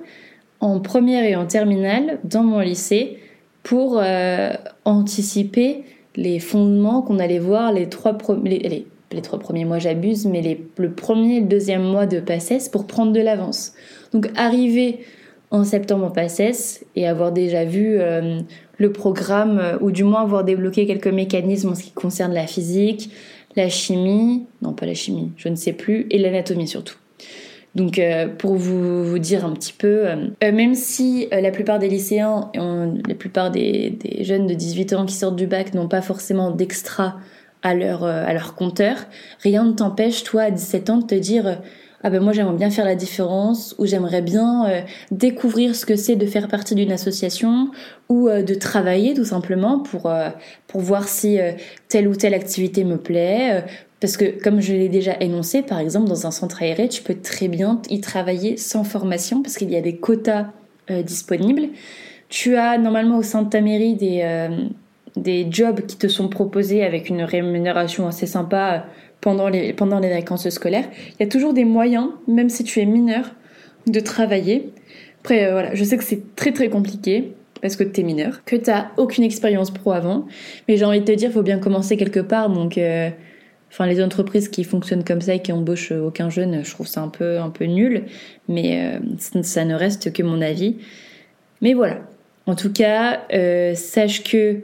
en 0.60 0.80
première 0.80 1.24
et 1.24 1.36
en 1.36 1.46
terminale 1.46 2.20
dans 2.24 2.44
mon 2.44 2.60
lycée 2.60 3.20
pour 3.64 4.00
euh, 4.00 4.52
anticiper 4.86 5.84
les 6.16 6.40
fondements 6.40 7.02
qu'on 7.02 7.20
allait 7.20 7.40
voir 7.40 7.72
les 7.72 7.88
trois, 7.88 8.18
premiers 8.18 9.66
mois, 9.66 9.80
j'abuse, 9.80 10.26
mais 10.26 10.42
les, 10.42 10.66
le 10.78 10.92
premier 10.92 11.38
et 11.38 11.40
le 11.40 11.48
deuxième 11.48 11.84
mois 11.84 12.06
de 12.06 12.20
PACES 12.20 12.68
pour 12.70 12.88
prendre 12.88 13.14
de 13.14 13.22
l'avance. 13.22 13.74
Donc 14.12 14.30
arriver 14.36 15.00
en 15.52 15.64
septembre 15.64 16.06
en 16.06 16.12
PACES 16.12 16.86
et 16.96 17.08
avoir 17.08 17.32
déjà 17.32 17.66
vu 17.66 18.00
le 18.78 18.92
programme, 18.92 19.80
ou 19.82 19.92
du 19.92 20.04
moins 20.04 20.22
avoir 20.22 20.44
débloqué 20.44 20.86
quelques 20.86 21.08
mécanismes 21.08 21.70
en 21.70 21.76
ce 21.76 21.84
qui 21.84 21.92
concerne 21.92 22.34
la 22.34 22.46
physique, 22.46 23.10
la 23.56 23.70
chimie, 23.70 24.46
non 24.62 24.74
pas 24.74 24.86
la 24.86 24.94
chimie, 24.94 25.32
je 25.38 25.50
ne 25.50 25.56
sais 25.56 25.74
plus, 25.74 26.08
et 26.12 26.20
l'anatomie 26.20 26.68
surtout. 26.68 26.98
Donc 27.76 28.00
euh, 28.00 28.28
pour 28.28 28.56
vous, 28.56 29.20
dire 29.20 29.46
un 29.46 29.54
petit 29.54 29.74
peu, 29.74 30.08
euh, 30.08 30.28
euh, 30.44 30.52
même 30.52 30.74
si 30.74 31.28
la 31.32 31.52
plupart 31.52 31.80
des 31.80 31.88
lycéens, 31.88 32.52
la 32.56 33.16
plupart 33.16 33.52
des, 33.52 33.98
jeunes 34.22 34.48
de 34.48 34.54
18 34.54 34.94
ans 34.94 35.06
qui 35.06 35.14
sortent 35.14 35.36
du 35.36 35.48
bac 35.48 35.74
n'ont 35.74 35.88
pas 35.88 36.02
forcément 36.02 36.52
d'extra 36.52 37.18
à 37.62 37.76
leur, 37.76 38.06
à 38.06 38.34
leur 38.34 38.56
compteur, 38.56 38.96
rien 39.42 39.66
ne 39.66 39.74
t'empêche 39.74 40.24
toi 40.24 40.44
à 40.44 40.52
17 40.52 40.90
ans 40.90 40.98
de 40.98 41.06
te 41.06 41.16
dire 41.16 41.62
ah 42.02 42.10
ben 42.10 42.22
moi 42.22 42.32
j'aimerais 42.32 42.56
bien 42.56 42.70
faire 42.70 42.86
la 42.86 42.96
différence 42.96 43.76
ou 43.78 43.86
j'aimerais 43.86 44.22
bien 44.22 44.70
euh, 44.70 44.82
découvrir 45.12 45.76
ce 45.76 45.86
que 45.86 45.96
c'est 45.96 46.16
de 46.16 46.26
faire 46.26 46.48
partie 46.48 46.76
d'une 46.76 46.92
association 46.92 47.72
ou 48.08 48.30
euh, 48.30 48.42
de 48.42 48.54
travailler 48.54 49.14
tout 49.14 49.26
simplement 49.26 49.80
pour 49.80 50.06
euh, 50.06 50.30
pour 50.68 50.82
voir 50.82 51.08
si 51.08 51.38
telle 51.90 52.08
ou 52.08 52.16
telle 52.16 52.34
activité 52.34 52.84
me 52.84 52.98
plaît 52.98 53.66
parce 54.00 54.16
que 54.16 54.42
comme 54.42 54.62
je 54.62 54.74
l'ai 54.74 54.88
déjà 54.88 55.18
énoncé 55.20 55.62
par 55.62 55.80
exemple 55.80 56.08
dans 56.08 56.26
un 56.26 56.32
centre 56.32 56.62
aéré 56.62 56.88
tu 56.88 57.04
peux 57.04 57.16
très 57.16 57.50
bien 57.50 57.82
y 57.90 58.00
travailler 58.00 58.56
sans 58.56 58.84
formation 58.84 59.42
parce 59.42 59.58
qu'il 59.58 59.70
y 59.70 59.76
a 59.76 59.82
des 59.82 59.98
quotas 59.98 60.48
disponibles. 60.90 61.70
Tu 62.30 62.56
as 62.56 62.78
normalement 62.78 63.18
au 63.18 63.24
sein 63.24 63.42
de 63.42 63.50
ta 63.50 63.62
mairie 63.62 63.96
des 63.96 64.48
des 65.16 65.48
jobs 65.50 65.82
qui 65.86 65.98
te 65.98 66.08
sont 66.08 66.30
proposés 66.30 66.84
avec 66.84 67.10
une 67.10 67.24
rémunération 67.24 68.08
assez 68.08 68.28
sympa 68.28 68.86
pendant 69.22 69.50
les, 69.50 69.74
pendant 69.74 70.00
les 70.00 70.10
vacances 70.10 70.50
scolaires. 70.50 70.90
Il 71.20 71.24
y 71.24 71.24
a 71.24 71.30
toujours 71.30 71.54
des 71.54 71.66
moyens, 71.66 72.10
même 72.28 72.50
si 72.50 72.64
tu 72.64 72.80
es 72.80 72.86
mineur, 72.86 73.32
de 73.88 74.00
travailler. 74.00 74.72
Après, 75.22 75.46
euh, 75.46 75.52
voilà, 75.52 75.76
je 75.76 75.84
sais 75.84 75.98
que 75.98 76.04
c'est 76.04 76.36
très 76.36 76.52
très 76.52 76.70
compliqué 76.70 77.34
parce 77.62 77.76
que 77.76 77.84
tu 77.84 78.02
es 78.02 78.04
mineur, 78.04 78.44
que 78.46 78.56
tu 78.56 78.72
aucune 78.96 79.26
expérience 79.26 79.72
pro 79.72 79.92
avant, 79.92 80.26
mais 80.68 80.78
j'ai 80.78 80.86
envie 80.86 81.02
de 81.02 81.06
te 81.06 81.12
dire, 81.12 81.32
faut 81.32 81.44
bien 81.44 81.60
commencer 81.60 81.98
quelque 81.98 82.22
part. 82.22 82.50
Donc, 82.50 82.78
euh, 82.78 83.10
enfin, 83.70 83.86
les 83.86 84.02
entreprises 84.02 84.48
qui 84.48 84.64
fonctionnent 84.64 85.04
comme 85.04 85.20
ça 85.20 85.34
et 85.34 85.42
qui 85.42 85.52
embauchent 85.52 85.92
aucun 85.92 86.30
jeune, 86.30 86.64
je 86.64 86.72
trouve 86.72 86.88
ça 86.88 87.02
un 87.02 87.10
peu, 87.10 87.40
un 87.40 87.50
peu 87.50 87.66
nul, 87.66 88.06
mais 88.48 88.96
euh, 88.96 89.42
ça, 89.42 89.66
ne 89.66 89.76
reste 89.76 90.14
que 90.14 90.24
mon 90.24 90.42
avis. 90.42 90.78
Mais 91.62 91.74
voilà. 91.74 91.98
En 92.46 92.56
tout 92.56 92.72
cas, 92.72 93.28
sache 93.76 94.24
que 94.24 94.62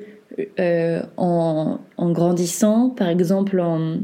en, 1.18 1.78
en, 1.98 2.12
grandissant, 2.12 2.90
par 2.90 3.10
exemple 3.10 3.60
en, 3.60 3.98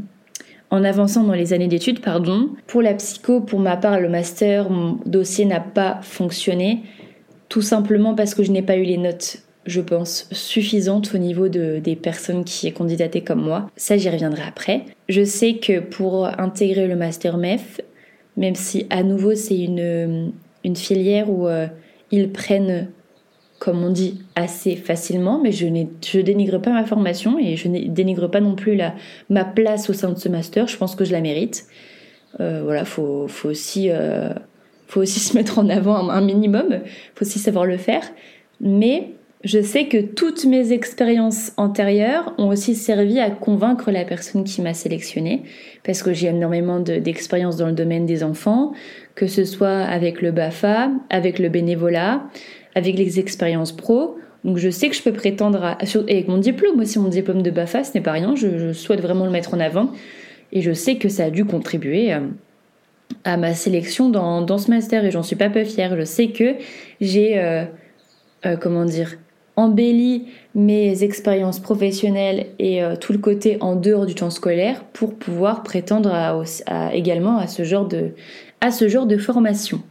en 0.71 0.85
avançant 0.85 1.23
dans 1.23 1.33
les 1.33 1.53
années 1.53 1.67
d'études, 1.67 1.99
pardon. 1.99 2.49
Pour 2.65 2.81
la 2.81 2.93
psycho, 2.93 3.41
pour 3.41 3.59
ma 3.59 3.75
part, 3.75 3.99
le 3.99 4.09
master, 4.09 4.69
mon 4.69 4.97
dossier 5.05 5.45
n'a 5.45 5.59
pas 5.59 5.99
fonctionné, 6.01 6.83
tout 7.49 7.61
simplement 7.61 8.15
parce 8.15 8.33
que 8.33 8.43
je 8.43 8.51
n'ai 8.51 8.61
pas 8.61 8.77
eu 8.77 8.83
les 8.83 8.97
notes, 8.97 9.39
je 9.65 9.81
pense, 9.81 10.29
suffisantes 10.31 11.13
au 11.13 11.17
niveau 11.17 11.49
de, 11.49 11.79
des 11.79 11.97
personnes 11.97 12.45
qui 12.45 12.71
candidaté 12.71 13.21
comme 13.21 13.43
moi. 13.43 13.69
Ça, 13.75 13.97
j'y 13.97 14.09
reviendrai 14.09 14.43
après. 14.47 14.85
Je 15.09 15.25
sais 15.25 15.55
que 15.55 15.81
pour 15.81 16.25
intégrer 16.39 16.87
le 16.87 16.95
master 16.95 17.37
MEF, 17.37 17.81
même 18.37 18.55
si 18.55 18.87
à 18.89 19.03
nouveau 19.03 19.35
c'est 19.35 19.59
une, 19.59 20.31
une 20.63 20.75
filière 20.77 21.29
où 21.29 21.47
euh, 21.47 21.67
ils 22.11 22.31
prennent 22.31 22.87
comme 23.61 23.83
on 23.83 23.91
dit, 23.91 24.23
assez 24.35 24.75
facilement, 24.75 25.39
mais 25.39 25.51
je 25.51 25.67
je 26.03 26.19
dénigre 26.19 26.59
pas 26.59 26.71
ma 26.71 26.83
formation 26.83 27.37
et 27.37 27.57
je 27.57 27.67
ne 27.67 27.89
dénigre 27.89 28.27
pas 28.27 28.39
non 28.39 28.55
plus 28.55 28.73
la, 28.73 28.95
ma 29.29 29.45
place 29.45 29.87
au 29.87 29.93
sein 29.93 30.09
de 30.09 30.17
ce 30.17 30.29
master. 30.29 30.67
Je 30.67 30.75
pense 30.77 30.95
que 30.95 31.05
je 31.05 31.11
la 31.11 31.21
mérite. 31.21 31.65
Euh, 32.39 32.61
voilà, 32.63 32.85
faut, 32.85 33.27
faut 33.27 33.49
aussi, 33.49 33.91
euh, 33.91 34.33
faut 34.87 35.01
aussi 35.01 35.19
se 35.27 35.37
mettre 35.37 35.59
en 35.59 35.69
avant 35.69 36.09
un, 36.09 36.21
minimum. 36.21 36.79
Faut 37.13 37.23
aussi 37.23 37.37
savoir 37.37 37.67
le 37.67 37.77
faire. 37.77 38.01
Mais 38.61 39.09
je 39.43 39.61
sais 39.61 39.85
que 39.85 40.01
toutes 40.01 40.45
mes 40.45 40.71
expériences 40.73 41.51
antérieures 41.57 42.33
ont 42.39 42.47
aussi 42.47 42.73
servi 42.73 43.19
à 43.19 43.29
convaincre 43.29 43.91
la 43.91 44.05
personne 44.05 44.43
qui 44.43 44.63
m'a 44.63 44.73
sélectionnée, 44.73 45.43
parce 45.83 46.01
que 46.01 46.13
j'ai 46.13 46.29
énormément 46.29 46.79
d'expérience 46.79 47.57
dans 47.57 47.67
le 47.67 47.73
domaine 47.73 48.07
des 48.07 48.23
enfants, 48.23 48.71
que 49.13 49.27
ce 49.27 49.45
soit 49.45 49.81
avec 49.81 50.23
le 50.23 50.31
BAFA, 50.31 50.89
avec 51.11 51.37
le 51.37 51.49
bénévolat, 51.49 52.23
avec 52.75 52.97
les 52.97 53.19
expériences 53.19 53.71
pro. 53.71 54.17
Donc 54.43 54.57
je 54.57 54.69
sais 54.69 54.89
que 54.89 54.95
je 54.95 55.03
peux 55.03 55.13
prétendre 55.13 55.63
à... 55.63 55.77
Et 56.07 56.13
avec 56.13 56.27
mon 56.27 56.37
diplôme 56.37 56.79
aussi, 56.79 56.99
mon 56.99 57.09
diplôme 57.09 57.41
de 57.41 57.51
BAFA, 57.51 57.83
ce 57.83 57.93
n'est 57.93 58.01
pas 58.01 58.13
rien, 58.13 58.35
je, 58.35 58.73
souhaite 58.73 59.01
vraiment 59.01 59.25
le 59.25 59.31
mettre 59.31 59.53
en 59.53 59.59
avant. 59.59 59.91
Et 60.51 60.61
je 60.61 60.73
sais 60.73 60.95
que 60.95 61.09
ça 61.09 61.25
a 61.25 61.29
dû 61.29 61.45
contribuer 61.45 62.11
à, 62.11 62.21
à 63.23 63.37
ma 63.37 63.53
sélection 63.53 64.09
dans, 64.09 64.41
dans, 64.41 64.57
ce 64.57 64.69
master 64.69 65.05
et 65.05 65.11
j'en 65.11 65.23
suis 65.23 65.35
pas 65.35 65.49
peu 65.49 65.63
fière. 65.63 65.95
Je 65.95 66.03
sais 66.03 66.27
que 66.27 66.55
j'ai, 66.99 67.37
euh, 67.37 67.63
euh, 68.45 68.57
comment 68.57 68.85
dire, 68.85 69.17
embelli 69.55 70.27
mes 70.55 71.03
expériences 71.03 71.59
professionnelles 71.59 72.47
et 72.57 72.83
euh, 72.83 72.95
tout 72.95 73.13
le 73.13 73.19
côté 73.19 73.57
en 73.61 73.75
dehors 73.75 74.05
du 74.05 74.15
temps 74.15 74.29
scolaire 74.29 74.83
pour 74.93 75.13
pouvoir 75.13 75.61
prétendre 75.63 76.43
également 76.93 77.37
à 77.37 77.47
ce 77.47 77.63
genre 77.63 77.85
de, 77.85 78.11
à 78.61 78.71
ce 78.71 78.87
genre 78.87 79.07
de 79.07 79.17
formation. 79.17 79.81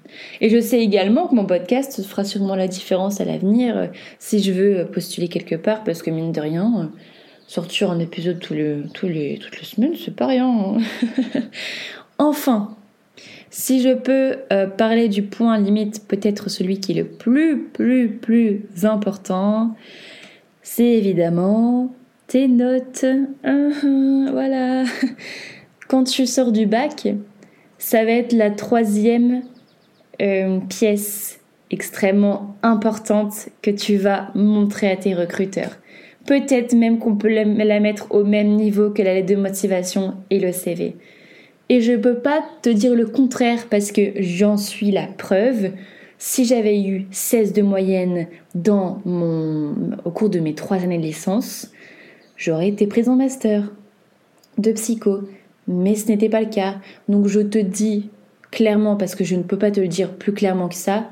Et 0.40 0.48
je 0.48 0.60
sais 0.60 0.80
également 0.80 1.26
que 1.26 1.34
mon 1.34 1.44
podcast 1.44 2.02
fera 2.04 2.24
sûrement 2.24 2.54
la 2.54 2.68
différence 2.68 3.20
à 3.20 3.24
l'avenir 3.24 3.76
euh, 3.76 3.86
si 4.20 4.40
je 4.40 4.52
veux 4.52 4.86
postuler 4.86 5.28
quelque 5.28 5.56
part, 5.56 5.82
parce 5.82 6.02
que 6.02 6.10
mine 6.10 6.30
de 6.30 6.40
rien, 6.40 6.72
euh, 6.78 6.86
sortir 7.48 7.90
un 7.90 7.98
épisode 7.98 8.38
tous 8.38 8.54
les, 8.54 8.84
toutes 8.92 9.58
les 9.58 9.64
semaines, 9.64 9.94
c'est 10.02 10.14
pas 10.14 10.28
rien. 10.28 10.48
Hein. 10.48 10.78
enfin, 12.18 12.76
Si 13.50 13.82
je 13.82 13.92
peux 13.92 14.36
euh, 14.52 14.68
parler 14.68 15.08
du 15.08 15.22
point 15.22 15.58
limite, 15.58 16.06
peut-être 16.06 16.48
celui 16.48 16.78
qui 16.78 16.92
est 16.92 17.02
le 17.02 17.06
plus, 17.06 17.64
plus, 17.64 18.08
plus 18.08 18.62
important, 18.84 19.74
c'est 20.62 20.84
évidemment 20.84 21.92
tes 22.28 22.46
notes. 22.46 23.04
Voilà. 24.30 24.84
Quand 25.88 26.04
tu 26.04 26.24
sors 26.24 26.52
du 26.52 26.66
bac, 26.66 27.08
ça 27.80 28.04
va 28.04 28.12
être 28.12 28.34
la 28.34 28.50
troisième 28.50 29.42
euh, 30.20 30.60
pièce 30.68 31.40
extrêmement 31.70 32.54
importante 32.62 33.48
que 33.62 33.70
tu 33.70 33.96
vas 33.96 34.30
montrer 34.34 34.90
à 34.90 34.96
tes 34.96 35.14
recruteurs. 35.14 35.78
Peut-être 36.26 36.74
même 36.74 36.98
qu'on 36.98 37.16
peut 37.16 37.30
la 37.30 37.80
mettre 37.80 38.06
au 38.10 38.22
même 38.22 38.54
niveau 38.54 38.90
que 38.90 39.00
la 39.00 39.14
lettre 39.14 39.30
de 39.30 39.36
motivation 39.36 40.14
et 40.28 40.38
le 40.38 40.52
CV. 40.52 40.96
Et 41.70 41.80
je 41.80 41.92
ne 41.92 41.96
peux 41.96 42.18
pas 42.18 42.44
te 42.60 42.68
dire 42.68 42.94
le 42.94 43.06
contraire 43.06 43.66
parce 43.70 43.92
que 43.92 44.12
j'en 44.16 44.58
suis 44.58 44.90
la 44.90 45.06
preuve. 45.06 45.70
Si 46.18 46.44
j'avais 46.44 46.82
eu 46.82 47.06
16 47.10 47.54
de 47.54 47.62
moyenne 47.62 48.26
dans 48.54 49.00
mon, 49.06 49.74
au 50.04 50.10
cours 50.10 50.28
de 50.28 50.40
mes 50.40 50.54
trois 50.54 50.76
années 50.76 50.98
de 50.98 51.02
licence, 51.02 51.72
j'aurais 52.36 52.68
été 52.68 52.86
prise 52.86 53.08
en 53.08 53.16
master 53.16 53.72
de 54.58 54.72
psycho. 54.72 55.22
Mais 55.72 55.94
ce 55.94 56.08
n'était 56.08 56.28
pas 56.28 56.40
le 56.40 56.50
cas. 56.50 56.74
Donc 57.08 57.28
je 57.28 57.40
te 57.40 57.58
dis 57.58 58.10
clairement, 58.50 58.96
parce 58.96 59.14
que 59.14 59.24
je 59.24 59.36
ne 59.36 59.44
peux 59.44 59.56
pas 59.56 59.70
te 59.70 59.80
le 59.80 59.86
dire 59.86 60.12
plus 60.12 60.32
clairement 60.32 60.68
que 60.68 60.74
ça, 60.74 61.08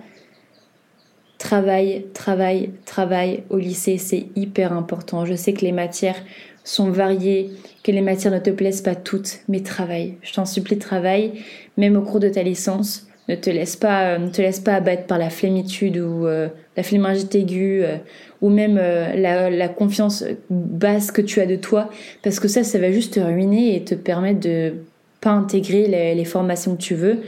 travail, 1.39 2.07
travail, 2.13 2.73
travail 2.85 3.45
au 3.51 3.59
lycée, 3.59 3.99
c'est 3.99 4.27
hyper 4.35 4.73
important. 4.73 5.25
Je 5.25 5.35
sais 5.35 5.53
que 5.53 5.65
les 5.65 5.73
matières 5.73 6.21
sont 6.65 6.91
variées, 6.91 7.51
que 7.85 7.93
les 7.93 8.01
matières 8.01 8.33
ne 8.33 8.41
te 8.41 8.51
plaisent 8.51 8.83
pas 8.83 8.97
toutes, 8.97 9.41
mais 9.49 9.61
travaille. 9.61 10.17
Je 10.23 10.35
t'en 10.35 10.45
supplie, 10.45 10.77
travaille, 10.77 11.41
même 11.77 11.97
au 11.97 12.03
cours 12.03 12.21
de 12.21 12.29
ta 12.29 12.43
licence. 12.43 13.08
Ne 13.29 13.35
te 13.35 13.51
laisse 13.51 13.77
pas, 13.77 14.15
euh, 14.15 14.19
ne 14.19 14.31
te 14.31 14.41
laisse 14.41 14.61
pas 14.61 14.75
abattre 14.75 15.05
par 15.05 15.19
la 15.19 15.29
flémitude 15.29 15.99
ou 15.99 16.27
euh, 16.27 16.49
la 16.79 16.83
flémingite 16.83 17.35
aiguë 17.35 17.85
euh, 17.85 17.97
ou 18.41 18.49
même 18.49 18.77
la, 18.77 19.69
confiance 19.69 20.25
basse 20.49 21.11
que 21.11 21.21
tu 21.21 21.41
as 21.41 21.47
de 21.47 21.57
toi, 21.57 21.91
parce 22.23 22.39
que 22.39 22.47
ça, 22.47 22.63
ça 22.63 22.79
va 22.79 22.93
juste 22.93 23.15
te 23.15 23.21
ruiner 23.21 23.75
et 23.75 23.83
te 23.83 23.97
permettre 23.97 24.41
de 24.41 24.75
pas 25.21 25.31
intégrer 25.31 26.15
les, 26.15 26.25
formations 26.25 26.77
que 26.77 26.81
tu 26.81 26.95
veux. 26.95 27.19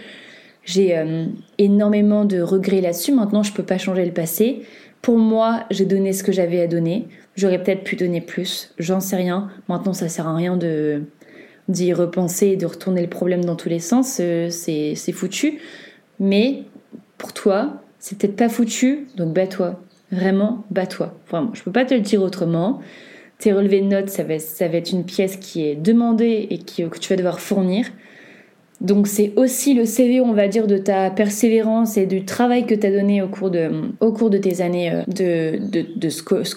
J'ai 0.65 0.97
énormément 1.59 2.25
de 2.25 2.41
regrets 2.41 2.81
là-dessus. 2.81 3.13
Maintenant, 3.13 3.43
je 3.43 3.53
peux 3.53 3.65
pas 3.65 3.77
changer 3.77 4.05
le 4.05 4.13
passé. 4.13 4.63
Pour 5.03 5.19
moi, 5.19 5.65
j'ai 5.73 5.85
donné 5.85 6.13
ce 6.13 6.23
que 6.23 6.31
j'avais 6.31 6.61
à 6.61 6.69
donner. 6.69 7.09
J'aurais 7.35 7.61
peut-être 7.61 7.83
pu 7.83 7.97
donner 7.97 8.21
plus, 8.21 8.73
j'en 8.79 9.01
sais 9.01 9.17
rien. 9.17 9.49
Maintenant, 9.69 9.95
ça 9.95 10.09
sert 10.09 10.29
à 10.29 10.37
rien 10.37 10.57
de 10.57 11.03
d'y 11.69 11.93
repenser 11.93 12.49
et 12.49 12.57
de 12.57 12.67
retourner 12.67 13.01
le 13.03 13.09
problème 13.09 13.45
dans 13.45 13.57
tous 13.57 13.69
les 13.69 13.81
sens, 13.81 14.21
c'est 14.51 15.13
foutu. 15.13 15.59
Mais 16.21 16.63
pour 17.19 17.33
toi, 17.33 17.83
c'est 17.99 18.17
peut-être 18.19 18.37
pas 18.37 18.49
foutu, 18.49 19.09
donc 19.17 19.33
bats-toi. 19.33 19.81
Vraiment, 20.13 20.65
bats-toi. 20.71 21.15
Vraiment, 21.31 21.51
je 21.55 21.63
peux 21.63 21.73
pas 21.73 21.85
te 21.85 21.95
le 21.95 22.01
dire 22.01 22.23
autrement. 22.23 22.81
Tes 23.39 23.53
relevés 23.53 23.81
de 23.81 23.87
notes, 23.87 24.11
ça 24.11 24.23
va, 24.23 24.35
être 24.35 24.93
une 24.93 25.05
pièce 25.05 25.37
qui 25.37 25.67
est 25.67 25.75
demandée 25.75 26.47
et 26.51 26.59
que 26.59 26.99
tu 26.99 27.09
vas 27.09 27.17
devoir 27.17 27.41
fournir. 27.41 27.87
Donc 28.81 29.07
c'est 29.07 29.33
aussi 29.37 29.75
le 29.75 29.85
CV, 29.85 30.21
on 30.21 30.33
va 30.33 30.49
dire, 30.49 30.67
de 30.67 30.79
ta 30.79 31.11
persévérance 31.11 31.99
et 31.99 32.07
du 32.07 32.25
travail 32.25 32.65
que 32.67 32.75
tu 32.75 32.87
as 32.87 32.91
donné 32.91 33.21
au 33.21 33.29
cours 33.29 33.51
de, 33.51 34.39
tes 34.39 34.63
années 34.63 34.91
euh, 34.91 35.03
de, 35.07 35.59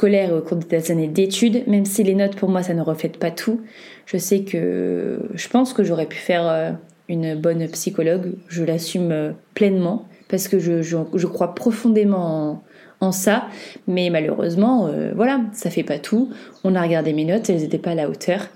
et 0.08 0.32
au 0.32 0.42
cours 0.42 0.58
de 0.58 0.64
tes 0.64 0.92
années 0.92 1.08
d'études, 1.08 1.68
même 1.68 1.84
si 1.84 2.04
les 2.04 2.16
notes 2.16 2.36
pour 2.36 2.50
moi 2.50 2.64
ça 2.64 2.74
ne 2.74 2.82
reflète 2.82 3.18
pas 3.18 3.32
tout. 3.32 3.60
Je 4.06 4.18
sais 4.18 4.44
que 4.44 5.20
je 5.34 5.48
pense 5.50 5.74
que 5.74 5.84
j'aurais 5.84 6.06
pu 6.06 6.18
faire 6.18 6.48
euh, 6.48 6.72
une 7.10 7.36
bonne 7.36 7.68
psychologue, 7.70 8.34
je 8.48 8.64
l'assume 8.64 9.12
euh, 9.12 9.32
pleinement 9.54 10.08
parce 10.30 10.48
que 10.48 10.58
je, 10.60 11.26
crois 11.26 11.54
profondément 11.54 12.64
en, 13.00 13.12
ça, 13.12 13.48
mais 13.86 14.10
malheureusement, 14.10 14.90
voilà, 15.14 15.42
ça 15.52 15.70
fait 15.70 15.84
pas 15.84 16.00
tout. 16.00 16.32
On 16.64 16.74
a 16.74 16.82
regardé 16.82 17.14
mes 17.14 17.26
notes, 17.26 17.50
elles 17.50 17.60
n'étaient 17.60 17.78
pas 17.78 17.92
à 17.92 17.96
la 17.96 18.10
hauteur. 18.10 18.48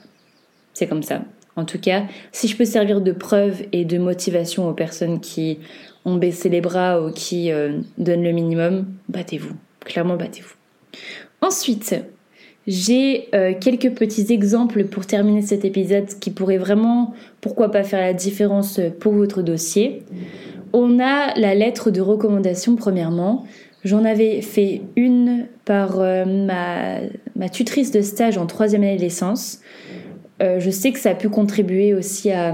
C'est 0.73 0.87
comme 0.87 1.03
ça. 1.03 1.21
En 1.57 1.65
tout 1.65 1.79
cas, 1.79 2.03
si 2.31 2.47
je 2.47 2.55
peux 2.55 2.65
servir 2.65 3.01
de 3.01 3.11
preuve 3.11 3.63
et 3.71 3.83
de 3.83 3.97
motivation 3.97 4.69
aux 4.69 4.73
personnes 4.73 5.19
qui 5.19 5.57
ont 6.05 6.15
baissé 6.15 6.49
les 6.49 6.61
bras 6.61 7.01
ou 7.01 7.11
qui 7.11 7.51
euh, 7.51 7.79
donnent 7.97 8.23
le 8.23 8.31
minimum, 8.31 8.85
battez-vous. 9.09 9.55
Clairement, 9.81 10.15
battez-vous. 10.15 10.53
Ensuite, 11.41 11.95
j'ai 12.67 13.29
euh, 13.33 13.53
quelques 13.59 13.91
petits 13.91 14.31
exemples 14.31 14.83
pour 14.85 15.05
terminer 15.05 15.41
cet 15.41 15.63
épisode 15.63 16.07
qui 16.19 16.31
pourraient 16.31 16.57
vraiment, 16.57 17.13
pourquoi 17.39 17.71
pas, 17.71 17.83
faire 17.83 18.01
la 18.01 18.13
différence 18.13 18.81
pour 18.99 19.13
votre 19.13 19.41
dossier. 19.41 20.03
On 20.73 20.99
a 20.99 21.33
la 21.39 21.55
lettre 21.55 21.91
de 21.91 22.01
recommandation, 22.01 22.75
premièrement. 22.75 23.45
J'en 23.85 24.03
avais 24.03 24.41
fait 24.41 24.81
une 24.97 25.45
par 25.63 26.01
euh, 26.01 26.25
ma, 26.25 26.99
ma, 27.37 27.47
tutrice 27.47 27.91
de 27.91 28.01
stage 28.01 28.37
en 28.37 28.45
troisième 28.47 28.83
année 28.83 28.97
de. 28.97 29.61
Euh, 30.43 30.59
je 30.59 30.69
sais 30.69 30.91
que 30.91 30.99
ça 30.99 31.11
a 31.11 31.15
pu 31.15 31.29
contribuer 31.29 31.93
aussi 31.93 32.31
à, 32.31 32.53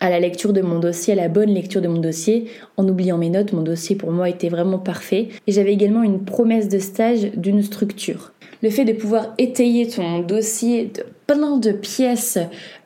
à 0.00 0.10
la 0.10 0.20
lecture 0.20 0.52
de 0.52 0.60
mon 0.60 0.80
dossier, 0.80 1.14
à 1.14 1.16
la 1.16 1.28
bonne 1.28 1.50
lecture 1.50 1.80
de 1.80 1.88
mon 1.88 2.00
dossier. 2.00 2.50
En 2.76 2.86
oubliant 2.86 3.16
mes 3.16 3.30
notes, 3.30 3.54
mon 3.54 3.62
dossier 3.62 3.96
pour 3.96 4.12
moi 4.12 4.28
était 4.28 4.50
vraiment 4.50 4.78
parfait. 4.78 5.28
Et 5.46 5.52
j'avais 5.52 5.72
également 5.72 6.02
une 6.02 6.24
promesse 6.24 6.68
de 6.68 6.78
stage 6.78 7.30
d'une 7.34 7.62
structure. 7.62 8.32
Le 8.62 8.70
fait 8.70 8.84
de 8.84 8.92
pouvoir 8.92 9.34
étayer 9.38 9.86
ton 9.88 10.20
dossier 10.20 10.86
de 10.86 11.04
plein 11.26 11.58
de 11.58 11.72
pièces 11.72 12.38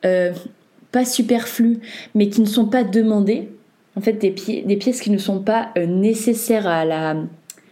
euh, 0.05 0.31
pas 0.91 1.05
superflues, 1.05 1.79
mais 2.13 2.29
qui 2.29 2.41
ne 2.41 2.45
sont 2.45 2.67
pas 2.67 2.83
demandées, 2.83 3.49
en 3.95 4.01
fait 4.01 4.13
des, 4.13 4.29
des 4.29 4.77
pièces 4.77 5.01
qui 5.01 5.09
ne 5.09 5.17
sont 5.17 5.39
pas 5.39 5.69
euh, 5.77 5.85
nécessaires 5.85 6.67
à 6.67 6.85
la, 6.85 7.15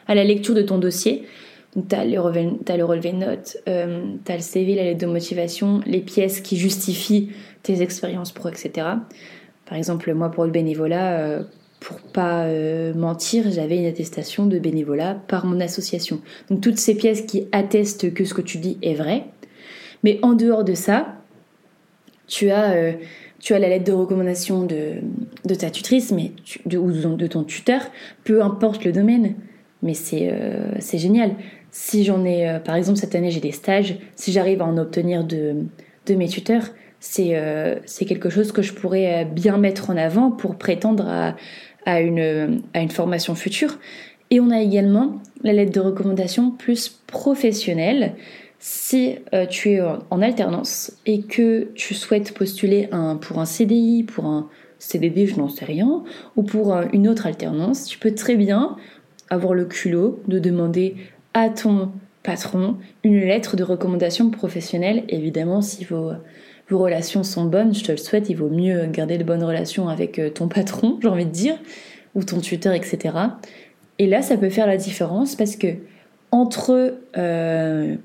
à 0.08 0.16
la 0.16 0.24
lecture 0.24 0.56
de 0.56 0.62
ton 0.64 0.78
dossier, 0.78 1.24
tu 1.74 1.96
as, 1.96 2.04
le 2.06 2.20
relevé 2.20 3.12
de 3.12 3.18
notes, 3.18 3.58
euh, 3.68 4.04
tu 4.26 4.32
as 4.32 4.36
le 4.36 4.42
CV, 4.42 4.76
la 4.76 4.84
lettre 4.84 5.00
de 5.00 5.06
motivation, 5.06 5.82
les 5.86 6.02
pièces 6.02 6.42
qui 6.42 6.58
justifient 6.58 7.30
tes 7.64 7.82
expériences 7.82 8.32
pro, 8.32 8.50
etc. 8.50 8.88
Par 9.66 9.78
exemple, 9.78 10.14
moi, 10.14 10.30
pour 10.30 10.44
le 10.44 10.52
bénévolat, 10.52 11.20
euh, 11.20 11.44
pour 11.82 12.00
pas 12.00 12.46
euh, 12.46 12.94
mentir, 12.94 13.52
j'avais 13.52 13.76
une 13.76 13.86
attestation 13.86 14.46
de 14.46 14.58
bénévolat 14.60 15.16
par 15.28 15.46
mon 15.46 15.60
association. 15.60 16.22
Donc 16.50 16.62
toutes 16.62 16.78
ces 16.78 16.96
pièces 16.96 17.24
qui 17.24 17.48
attestent 17.52 18.14
que 18.14 18.24
ce 18.24 18.34
que 18.34 18.42
tu 18.42 18.60
dis 18.60 18.78
est 18.82 18.94
vrai. 18.94 19.26
Mais 20.04 20.20
en 20.22 20.34
dehors 20.34 20.64
de 20.64 20.74
ça, 20.74 21.18
tu 22.28 22.52
as, 22.52 22.72
euh, 22.72 22.94
tu 23.40 23.54
as 23.54 23.60
la 23.60 23.68
lettre 23.68 23.84
de 23.84 23.92
recommandation 23.92 24.64
de, 24.64 24.94
de 25.44 25.56
ta 25.56 25.70
tutrice 25.70 26.14
mais 26.14 26.32
ou 26.78 26.92
de 26.92 27.28
ton 27.28 27.44
tuteur, 27.44 27.82
peu 28.24 28.42
importe 28.42 28.86
le 28.86 28.94
domaine. 28.94 29.36
Mais 29.82 29.96
c'est 29.96 30.32
c'est 30.80 31.00
génial. 31.00 31.36
Si 31.72 32.04
j'en 32.04 32.26
ai, 32.26 32.50
euh, 32.50 32.60
par 32.60 32.76
exemple, 32.76 33.00
cette 33.00 33.16
année, 33.16 33.32
j'ai 33.32 33.40
des 33.40 33.54
stages, 33.54 33.96
si 34.16 34.34
j'arrive 34.34 34.62
à 34.62 34.66
en 34.66 34.78
obtenir 34.78 35.24
de, 35.24 35.56
de 36.06 36.16
mes 36.16 36.28
tuteurs, 36.28 36.66
c'est 37.00 37.30
euh, 37.32 37.78
quelque 38.08 38.30
chose 38.30 38.52
que 38.52 38.62
je 38.62 38.74
pourrais 38.74 39.24
euh, 39.24 39.26
bien 39.26 39.58
mettre 39.58 39.90
en 39.90 39.98
avant 39.98 40.32
pour 40.32 40.58
prétendre 40.58 41.08
à, 41.08 41.36
à, 41.86 42.02
une, 42.02 42.62
formation 42.90 43.36
future. 43.36 43.78
Et 44.30 44.40
on 44.40 44.50
a 44.50 44.62
également 44.62 45.22
la 45.44 45.54
lettre 45.54 45.72
de 45.72 45.80
recommandation 45.80 46.52
plus 46.52 46.90
professionnelle. 47.08 48.16
Si 48.60 49.16
tu 49.50 49.72
es 49.72 49.82
en 49.82 50.22
alternance 50.22 50.94
et 51.06 51.24
que 51.24 51.70
tu 51.74 51.96
souhaites 51.96 52.34
postuler 52.34 52.90
pour 53.22 53.40
un 53.40 53.46
CDI, 53.46 54.04
pour 54.04 54.26
un 54.26 54.50
CDD, 54.78 55.26
je 55.26 55.38
n'en 55.38 55.50
sais 55.50 55.66
rien, 55.66 56.04
ou 56.36 56.44
pour 56.44 56.76
une 56.94 57.08
autre 57.08 57.26
alternance, 57.26 57.86
tu 57.86 57.98
peux 57.98 58.14
très 58.14 58.36
bien 58.36 58.78
avoir 59.30 59.54
le 59.54 59.66
culot 59.66 60.22
de 60.28 60.38
demander 60.38 60.96
à 61.34 61.50
ton 61.50 61.92
patron 62.24 62.78
une 63.04 63.20
lettre 63.20 63.56
de 63.56 63.64
recommandation 63.64 64.30
professionnelle. 64.30 65.04
Évidemment, 65.10 65.62
si 65.62 65.86
vos, 65.86 66.12
vos 66.72 66.80
relations 66.80 67.24
sont 67.24 67.46
bonnes, 67.46 67.76
je 67.76 67.84
te 67.84 67.92
le 67.92 67.98
souhaite, 67.98 68.30
il 68.30 68.36
vaut 68.36 68.50
mieux 68.50 68.86
garder 68.86 69.18
de 69.18 69.24
bonnes 69.24 69.44
relations 69.44 69.90
avec 69.90 70.18
euh, 70.20 70.30
ton 70.30 70.48
patron, 70.48 70.98
j'ai 71.02 71.08
envie 71.10 71.26
de 71.26 71.32
dire, 71.32 71.58
ou 72.16 72.24
ton 72.24 72.40
tuteur, 72.40 72.74
etc. 72.74 73.16
Et 74.00 74.08
là, 74.08 74.22
ça 74.22 74.38
peut 74.38 74.50
faire 74.50 74.68
la 74.68 74.78
différence 74.78 75.36
parce 75.36 75.56
que 75.56 75.68
entre, 76.32 76.98
euh, 77.18 77.96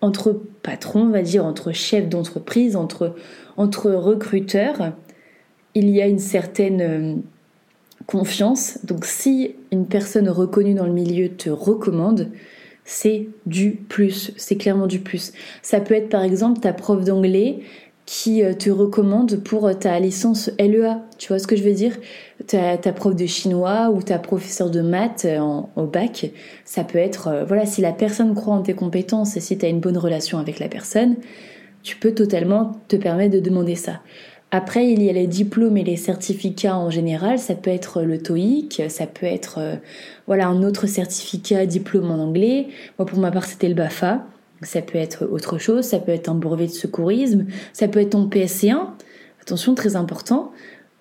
entre 0.00 0.40
patrons, 0.62 1.02
on 1.02 1.10
va 1.10 1.22
dire, 1.22 1.44
entre 1.44 1.72
chefs 1.72 2.08
d'entreprise, 2.08 2.76
entre, 2.76 3.16
entre 3.56 3.90
recruteurs, 3.90 4.92
il 5.74 5.90
y 5.90 6.00
a 6.00 6.06
une 6.06 6.20
certaine 6.20 6.80
euh, 6.80 7.14
confiance. 8.06 8.78
Donc 8.84 9.04
si 9.04 9.56
une 9.72 9.86
personne 9.86 10.28
reconnue 10.28 10.74
dans 10.74 10.86
le 10.86 10.92
milieu 10.92 11.30
te 11.30 11.50
recommande, 11.50 12.30
c'est 12.84 13.28
du 13.46 13.72
plus, 13.72 14.32
c'est 14.36 14.56
clairement 14.56 14.86
du 14.86 15.00
plus. 15.00 15.32
Ça 15.62 15.80
peut 15.80 15.94
être 15.94 16.10
par 16.10 16.22
exemple 16.22 16.60
ta 16.60 16.72
prof 16.72 17.02
d'anglais 17.02 17.60
qui 18.06 18.42
euh, 18.42 18.52
te 18.54 18.70
recommande 18.70 19.36
pour 19.36 19.66
euh, 19.66 19.72
ta 19.72 19.98
licence 19.98 20.50
LEA, 20.58 21.00
tu 21.18 21.28
vois 21.28 21.38
ce 21.38 21.46
que 21.46 21.56
je 21.56 21.62
veux 21.62 21.72
dire? 21.72 21.96
Ta, 22.46 22.76
ta 22.76 22.92
prof 22.92 23.14
de 23.14 23.26
chinois 23.26 23.90
ou 23.90 24.02
ta 24.02 24.18
professeure 24.18 24.70
de 24.70 24.82
maths 24.82 25.24
euh, 25.24 25.40
au 25.76 25.86
bac, 25.86 26.30
ça 26.64 26.84
peut 26.84 26.98
être, 26.98 27.44
voilà, 27.46 27.64
si 27.64 27.80
la 27.80 27.92
personne 27.92 28.34
croit 28.34 28.54
en 28.54 28.62
tes 28.62 28.74
compétences 28.74 29.36
et 29.36 29.40
si 29.40 29.56
tu 29.56 29.64
as 29.64 29.68
une 29.68 29.80
bonne 29.80 29.98
relation 29.98 30.38
avec 30.38 30.58
la 30.58 30.68
personne, 30.68 31.16
tu 31.82 31.96
peux 31.96 32.12
totalement 32.12 32.72
te 32.88 32.96
permettre 32.96 33.34
de 33.34 33.40
demander 33.40 33.74
ça. 33.74 34.00
Après, 34.56 34.88
il 34.88 35.02
y 35.02 35.10
a 35.10 35.12
les 35.12 35.26
diplômes 35.26 35.76
et 35.76 35.82
les 35.82 35.96
certificats 35.96 36.76
en 36.76 36.88
général. 36.88 37.40
Ça 37.40 37.56
peut 37.56 37.70
être 37.70 38.02
le 38.02 38.18
TOEIC, 38.18 38.84
ça 38.88 39.04
peut 39.04 39.26
être 39.26 39.58
euh, 39.58 39.74
voilà 40.28 40.46
un 40.46 40.62
autre 40.62 40.86
certificat, 40.86 41.66
diplôme 41.66 42.08
en 42.12 42.22
anglais. 42.22 42.68
Moi, 42.96 43.04
pour 43.04 43.18
ma 43.18 43.32
part, 43.32 43.46
c'était 43.46 43.68
le 43.68 43.74
BAFA. 43.74 44.24
Ça 44.62 44.82
peut 44.82 44.98
être 44.98 45.26
autre 45.26 45.58
chose. 45.58 45.84
Ça 45.84 45.98
peut 45.98 46.12
être 46.12 46.28
un 46.28 46.34
brevet 46.34 46.66
de 46.66 46.72
secourisme. 46.72 47.46
Ça 47.72 47.88
peut 47.88 48.00
être 48.00 48.10
ton 48.10 48.28
PSC1. 48.28 48.88
Attention, 49.42 49.74
très 49.74 49.96
important. 49.96 50.52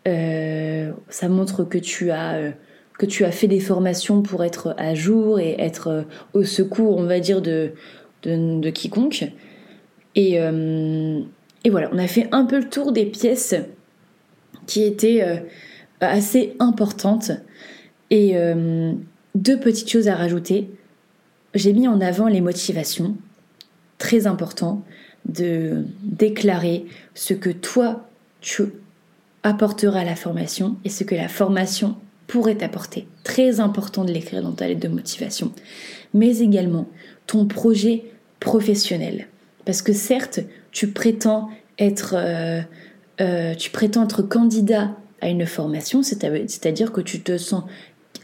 Euh, 0.07 0.91
ça 1.09 1.29
montre 1.29 1.63
que 1.63 1.77
tu 1.77 2.11
as 2.11 2.33
euh, 2.35 2.51
que 2.99 3.05
tu 3.05 3.25
as 3.25 3.31
fait 3.31 3.47
des 3.47 3.59
formations 3.59 4.21
pour 4.21 4.43
être 4.43 4.75
à 4.77 4.93
jour 4.93 5.39
et 5.39 5.55
être 5.59 6.05
au 6.33 6.43
secours, 6.43 6.97
on 6.97 7.05
va 7.05 7.19
dire, 7.19 7.41
de, 7.41 7.71
de, 8.21 8.69
quiconque. 8.69 9.25
Et, 10.15 10.35
et 10.35 11.69
voilà, 11.69 11.89
on 11.91 11.97
a 11.97 12.07
fait 12.07 12.27
un 12.31 12.45
peu 12.45 12.59
le 12.59 12.69
tour 12.69 12.91
des 12.91 13.05
pièces 13.05 13.55
qui 14.65 14.83
étaient 14.83 15.23
euh, 15.23 15.37
assez 16.01 16.55
importantes. 16.59 17.31
Et 18.09 18.31
euh, 18.35 18.93
deux 19.35 19.59
petites 19.59 19.89
choses 19.89 20.07
à 20.07 20.15
rajouter. 20.15 20.69
J'ai 21.53 21.73
mis 21.73 21.87
en 21.87 22.01
avant 22.01 22.27
les 22.27 22.41
motivations. 22.41 23.15
Très 24.03 24.27
important 24.27 24.83
de 25.23 25.85
déclarer 26.01 26.85
ce 27.15 27.33
que 27.33 27.49
toi 27.49 28.05
tu 28.41 28.63
apporteras 29.43 30.01
à 30.01 30.03
la 30.03 30.17
formation 30.17 30.75
et 30.83 30.89
ce 30.89 31.05
que 31.05 31.15
la 31.15 31.29
formation 31.29 31.95
pourrait 32.27 32.55
t'apporter. 32.55 33.07
Très 33.23 33.61
important 33.61 34.03
de 34.03 34.11
l'écrire 34.11 34.43
dans 34.43 34.51
ta 34.51 34.67
lettre 34.67 34.81
de 34.81 34.89
motivation. 34.89 35.53
Mais 36.13 36.39
également 36.39 36.89
ton 37.27 37.45
projet 37.45 38.03
professionnel. 38.41 39.27
Parce 39.63 39.81
que 39.81 39.93
certes, 39.93 40.41
tu 40.73 40.89
prétends 40.89 41.49
être, 41.79 42.15
euh, 42.17 42.61
euh, 43.21 43.55
tu 43.55 43.69
prétends 43.69 44.03
être 44.03 44.21
candidat 44.21 44.97
à 45.21 45.29
une 45.29 45.45
formation, 45.45 46.03
c'est-à-dire 46.03 46.91
que 46.91 46.99
tu 46.99 47.21
te 47.21 47.37
sens 47.37 47.63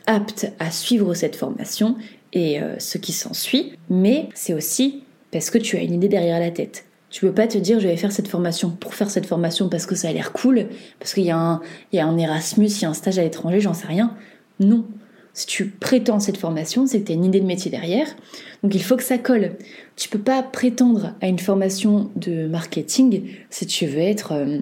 apte 0.08 0.52
à 0.60 0.72
suivre 0.72 1.14
cette 1.14 1.38
formation 1.38 1.96
et 2.34 2.62
euh, 2.62 2.78
ce 2.80 2.98
qui 2.98 3.14
s'ensuit, 3.14 3.78
mais 3.90 4.28
c'est 4.36 4.54
aussi 4.54 5.04
parce 5.32 5.50
que 5.50 5.58
tu 5.58 5.78
as 5.78 5.82
une 5.82 5.94
idée 5.94 6.10
derrière 6.10 6.40
la 6.40 6.52
tête. 6.52 6.86
Tu 7.10 7.22
peux 7.22 7.32
pas 7.32 7.48
te 7.48 7.58
dire 7.58 7.80
je 7.80 7.88
vais 7.88 7.98
faire 7.98 8.12
cette 8.12 8.28
formation 8.28 8.70
pour 8.70 8.94
faire 8.94 9.10
cette 9.10 9.26
formation 9.26 9.68
parce 9.68 9.86
que 9.86 9.96
ça 9.96 10.10
a 10.10 10.14
l'air 10.14 10.32
cool, 10.32 10.68
parce 11.00 11.14
qu'il 11.14 11.24
y, 11.24 11.28
y, 11.28 11.32
a 11.32 12.06
un 12.06 12.18
Erasmus, 12.18 12.68
il 12.68 12.82
y 12.82 12.86
a 12.86 12.90
un 12.90 12.94
stage 12.94 13.18
à 13.18 13.24
l'étranger, 13.24 13.60
j'en 13.62 13.74
sais 13.74 13.88
rien. 13.88 14.16
Non, 14.60 14.86
si 15.34 15.46
tu 15.46 15.68
prétends 15.68 16.20
cette 16.20 16.38
formation, 16.38 16.86
c'est 16.86 17.00
que 17.00 17.06
tu 17.06 17.12
as 17.14 17.16
une 17.16 17.26
idée 17.26 17.40
de 17.40 17.46
métier 17.46 17.72
derrière. 17.72 18.08
Donc 18.62 18.76
il 18.76 18.84
faut 18.84 18.98
que 18.98 19.04
ça 19.04 19.18
colle. 19.18 19.54
Tu 19.96 20.10
peux 20.10 20.20
pas 20.20 20.44
prétendre 20.44 21.16
à 21.22 21.28
une 21.28 21.40
formation 21.40 22.12
de 22.16 22.48
marketing 22.48 23.24
si 23.50 23.66
tu 23.66 23.86
veux 23.86 24.00
être 24.00 24.34
euh, 24.34 24.60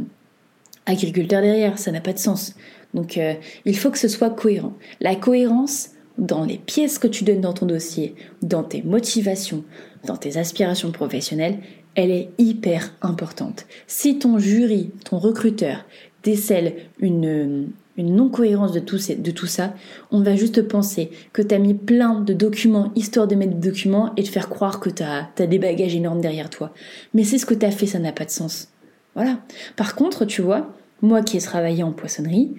agriculteur 0.85 1.41
derrière. 1.41 1.79
Ça 1.79 1.91
n'a 1.91 2.01
pas 2.01 2.13
de 2.13 2.19
sens. 2.19 2.55
Donc 2.93 3.17
euh, 3.17 3.33
il 3.65 3.77
faut 3.77 3.89
que 3.89 3.97
ce 3.97 4.07
soit 4.07 4.29
cohérent. 4.29 4.73
La 5.01 5.15
cohérence 5.15 5.89
dans 6.17 6.45
les 6.45 6.57
pièces 6.57 6.99
que 6.99 7.07
tu 7.07 7.23
donnes 7.23 7.41
dans 7.41 7.53
ton 7.53 7.65
dossier, 7.65 8.15
dans 8.41 8.63
tes 8.63 8.81
motivations, 8.81 9.63
dans 10.05 10.17
tes 10.17 10.37
aspirations 10.37 10.91
professionnelles, 10.91 11.59
elle 11.95 12.11
est 12.11 12.29
hyper 12.37 12.93
importante. 13.01 13.65
Si 13.87 14.19
ton 14.19 14.37
jury, 14.37 14.91
ton 15.03 15.17
recruteur 15.17 15.85
décèle 16.23 16.75
une 16.99 17.69
une 17.97 18.15
non-cohérence 18.15 18.71
de 18.71 18.79
de 18.79 19.31
tout 19.31 19.47
ça, 19.47 19.73
on 20.11 20.21
va 20.21 20.35
juste 20.35 20.61
penser 20.61 21.09
que 21.33 21.41
tu 21.41 21.53
as 21.53 21.59
mis 21.59 21.73
plein 21.73 22.19
de 22.21 22.33
documents, 22.33 22.91
histoire 22.95 23.27
de 23.27 23.35
mettre 23.35 23.55
des 23.55 23.69
documents 23.69 24.13
et 24.15 24.21
de 24.21 24.27
faire 24.27 24.49
croire 24.49 24.79
que 24.79 24.89
tu 24.89 25.03
as, 25.03 25.29
des 25.35 25.59
bagages 25.59 25.95
énormes 25.95 26.21
derrière 26.21 26.49
toi. 26.49 26.73
Mais 27.13 27.23
c'est 27.23 27.39
ce 27.39 27.45
que 27.45 27.55
tu 27.55 27.65
as 27.65 27.71
fait, 27.71 27.87
ça 27.87 27.99
n'a 27.99 28.11
pas 28.11 28.25
de 28.25 28.29
sens. 28.29 28.69
Voilà. 29.15 29.39
Par 29.75 29.95
contre, 29.95 30.25
tu 30.25 30.43
vois, 30.43 30.71
moi 31.01 31.23
qui 31.23 31.37
ai 31.37 31.41
travaillé 31.41 31.81
en 31.81 31.91
poissonnerie, 31.91 32.53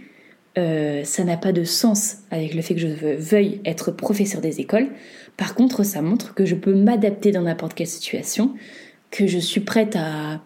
euh, 0.59 1.05
ça 1.05 1.25
n'a 1.25 1.37
pas 1.37 1.53
de 1.53 1.65
sens 1.65 2.19
avec 2.31 2.55
le 2.55 2.63
fait 2.63 2.75
que 2.75 2.81
je 2.81 2.89
veuille 2.89 3.61
être 3.65 3.93
professeur 3.93 4.41
des 4.41 4.61
écoles. 4.61 4.89
Par 5.37 5.55
contre, 5.55 5.85
ça 5.85 6.03
montre 6.03 6.35
que 6.35 6.45
je 6.45 6.55
peux 6.55 6.75
m'adapter 6.75 7.31
dans 7.31 7.43
n'importe 7.43 7.75
quelle 7.75 7.87
situation, 7.87 8.55
que 9.11 9.27
je 9.27 9.39
suis 9.39 9.61
prête 9.61 9.97
à, 9.97 10.41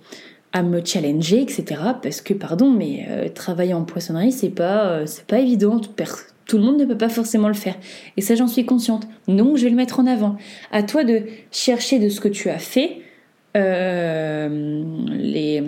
à 0.52 0.62
me 0.62 0.84
challenger, 0.84 1.40
etc. 1.40 1.64
Parce 2.02 2.20
que, 2.20 2.34
pardon, 2.34 2.70
mais 2.70 3.06
euh, 3.08 3.28
travailler 3.28 3.74
en 3.74 3.84
poissonnerie, 3.84 4.32
c'est 4.32 4.50
pas, 4.50 4.86
euh, 4.86 5.06
pas 5.26 5.38
évident. 5.38 5.80
Tout 6.46 6.58
le 6.58 6.64
monde 6.64 6.78
ne 6.78 6.84
peut 6.84 6.98
pas 6.98 7.08
forcément 7.08 7.48
le 7.48 7.54
faire. 7.54 7.76
Et 8.16 8.20
ça, 8.20 8.34
j'en 8.34 8.48
suis 8.48 8.66
consciente. 8.66 9.08
Donc, 9.28 9.56
je 9.56 9.64
vais 9.64 9.70
le 9.70 9.76
mettre 9.76 9.98
en 9.98 10.06
avant. 10.06 10.36
À 10.72 10.82
toi 10.82 11.04
de 11.04 11.22
chercher 11.50 11.98
de 11.98 12.10
ce 12.10 12.20
que 12.20 12.28
tu 12.28 12.50
as 12.50 12.58
fait 12.58 12.98
les, 13.54 15.62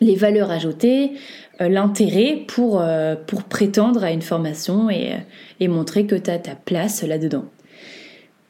les 0.00 0.16
valeurs 0.16 0.50
ajoutées, 0.50 1.12
l'intérêt 1.60 2.42
pour, 2.46 2.82
pour 3.26 3.42
prétendre 3.44 4.02
à 4.02 4.10
une 4.10 4.22
formation 4.22 4.90
et, 4.90 5.12
et 5.60 5.68
montrer 5.68 6.06
que 6.06 6.14
tu 6.14 6.30
as 6.30 6.38
ta 6.38 6.54
place 6.54 7.02
là-dedans. 7.02 7.44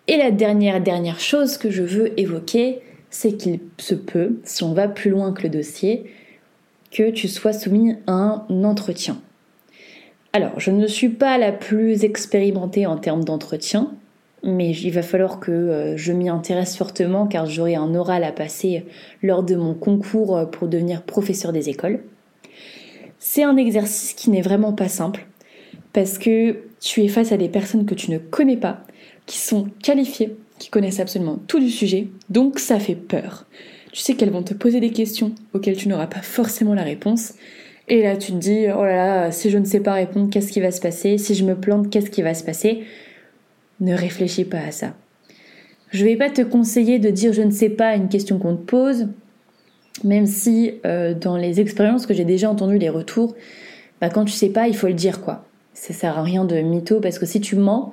Et 0.07 0.17
la 0.17 0.31
dernière, 0.31 0.81
dernière 0.81 1.21
chose 1.21 1.57
que 1.57 1.71
je 1.71 1.83
veux 1.83 2.19
évoquer, 2.19 2.81
c'est 3.11 3.37
qu'il 3.37 3.61
se 3.79 3.95
peut, 3.95 4.41
si 4.45 4.65
on 4.65 4.75
va 4.75 4.89
plus 4.89 5.11
loin 5.11 5.33
que 5.33 5.45
le 5.45 5.49
dossier, 5.49 6.05
que 6.91 7.11
tu 7.11 7.29
sois 7.29 7.53
soumis 7.53 7.95
à 8.07 8.13
un 8.49 8.65
entretien. 8.65 9.19
Alors, 10.33 10.59
je 10.59 10.71
ne 10.71 10.87
suis 10.87 11.09
pas 11.09 11.39
la 11.39 11.53
plus 11.53 12.05
expérimentée 12.05 12.87
en 12.87 12.99
termes 12.99 13.25
d'entretien, 13.25 13.93
mais 14.43 14.73
il 14.73 14.91
va 14.91 15.03
falloir 15.03 15.41
que 15.41 15.53
euh, 15.53 15.97
je 15.97 16.13
m'y 16.13 16.29
intéresse 16.29 16.77
fortement 16.77 17.27
car 17.27 17.47
j'aurai 17.47 17.77
un 17.77 17.95
oral 17.95 18.25
à 18.25 18.33
passer 18.33 18.85
lors 19.23 19.43
de 19.43 19.55
mon 19.55 19.75
concours 19.75 20.37
euh, 20.37 20.45
pour 20.45 20.69
devenir 20.69 21.03
professeur 21.03 21.53
des 21.53 21.69
écoles. 21.69 22.01
C'est 23.27 23.43
un 23.43 23.57
exercice 23.57 24.13
qui 24.13 24.29
n'est 24.29 24.43
vraiment 24.43 24.75
pas 24.75 24.89
simple 24.89 25.25
parce 25.95 26.19
que 26.19 26.59
tu 26.79 27.03
es 27.03 27.09
face 27.09 27.33
à 27.33 27.39
des 27.39 27.49
personnes 27.49 27.87
que 27.87 27.95
tu 27.95 28.11
ne 28.11 28.19
connais 28.19 28.59
pas, 28.59 28.83
qui 29.25 29.39
sont 29.39 29.71
qualifiées, 29.83 30.37
qui 30.59 30.69
connaissent 30.69 31.01
absolument 31.01 31.39
tout 31.49 31.59
du 31.59 31.71
sujet, 31.71 32.09
donc 32.29 32.59
ça 32.59 32.79
fait 32.79 32.95
peur. 32.95 33.47
Tu 33.93 34.03
sais 34.03 34.15
qu'elles 34.15 34.31
vont 34.31 34.43
te 34.43 34.53
poser 34.53 34.79
des 34.79 34.91
questions 34.91 35.33
auxquelles 35.55 35.79
tu 35.79 35.89
n'auras 35.89 36.07
pas 36.07 36.21
forcément 36.21 36.75
la 36.75 36.83
réponse. 36.83 37.33
Et 37.89 38.03
là, 38.03 38.19
tu 38.19 38.33
te 38.33 38.37
dis, 38.37 38.67
oh 38.67 38.85
là 38.85 38.97
là, 38.97 39.33
si 39.33 39.49
je 39.49 39.57
ne 39.57 39.65
sais 39.65 39.81
pas 39.81 39.95
répondre, 39.95 40.29
qu'est-ce 40.31 40.53
qui 40.53 40.61
va 40.61 40.71
se 40.71 40.83
passer? 40.83 41.17
Si 41.17 41.35
je 41.35 41.45
me 41.45 41.55
plante, 41.55 41.89
qu'est-ce 41.89 42.11
qui 42.11 42.21
va 42.21 42.35
se 42.35 42.45
passer? 42.45 42.83
Ne 43.81 43.95
réfléchis 43.95 44.45
pas 44.45 44.61
à 44.61 44.71
ça. 44.71 44.95
Je 45.93 46.05
vais 46.05 46.17
pas 46.17 46.29
te 46.29 46.43
conseiller 46.43 46.99
de 46.99 47.09
dire 47.09 47.33
je 47.33 47.43
ne 47.43 47.51
sais 47.51 47.71
pas 47.71 47.89
à 47.89 47.97
une 47.97 48.11
question 48.11 48.39
qu'on 48.39 48.55
te 48.55 48.65
pose, 48.65 49.09
même 50.03 50.27
si 50.27 50.75
euh, 50.85 51.15
dans 51.15 51.37
les 51.37 51.61
expériences 51.61 52.07
que 52.07 52.15
j'ai 52.15 52.25
déjà 52.25 52.51
entendues, 52.51 52.79
les 52.79 52.89
retours, 52.89 53.37
bah, 54.01 54.09
quand 54.09 54.25
tu 54.25 54.33
sais 54.33 54.49
pas, 54.49 54.67
il 54.67 54.77
faut 54.77 54.89
le 54.89 54.95
dire 54.95 55.21
quoi. 55.21 55.45
Ça 55.73 55.93
sert 55.93 56.19
à 56.19 56.23
rien 56.23 56.45
de 56.45 56.57
mytho 56.57 57.01
parce 57.01 57.19
que 57.19 57.27
si 57.27 57.41
tu 57.41 57.57
mens, 57.57 57.93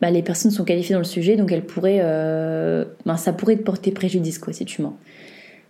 bah, 0.00 0.10
les 0.10 0.22
personnes 0.22 0.50
sont 0.50 0.64
qualifiées 0.64 0.94
dans 0.94 1.00
le 1.00 1.04
sujet, 1.04 1.36
donc 1.36 1.52
elles 1.52 1.64
pourraient, 1.64 2.00
euh, 2.02 2.84
ben, 3.06 3.16
ça 3.16 3.32
pourrait 3.32 3.56
te 3.56 3.62
porter 3.62 3.92
préjudice 3.92 4.38
quoi, 4.38 4.52
si 4.52 4.64
tu 4.64 4.82
mens. 4.82 4.96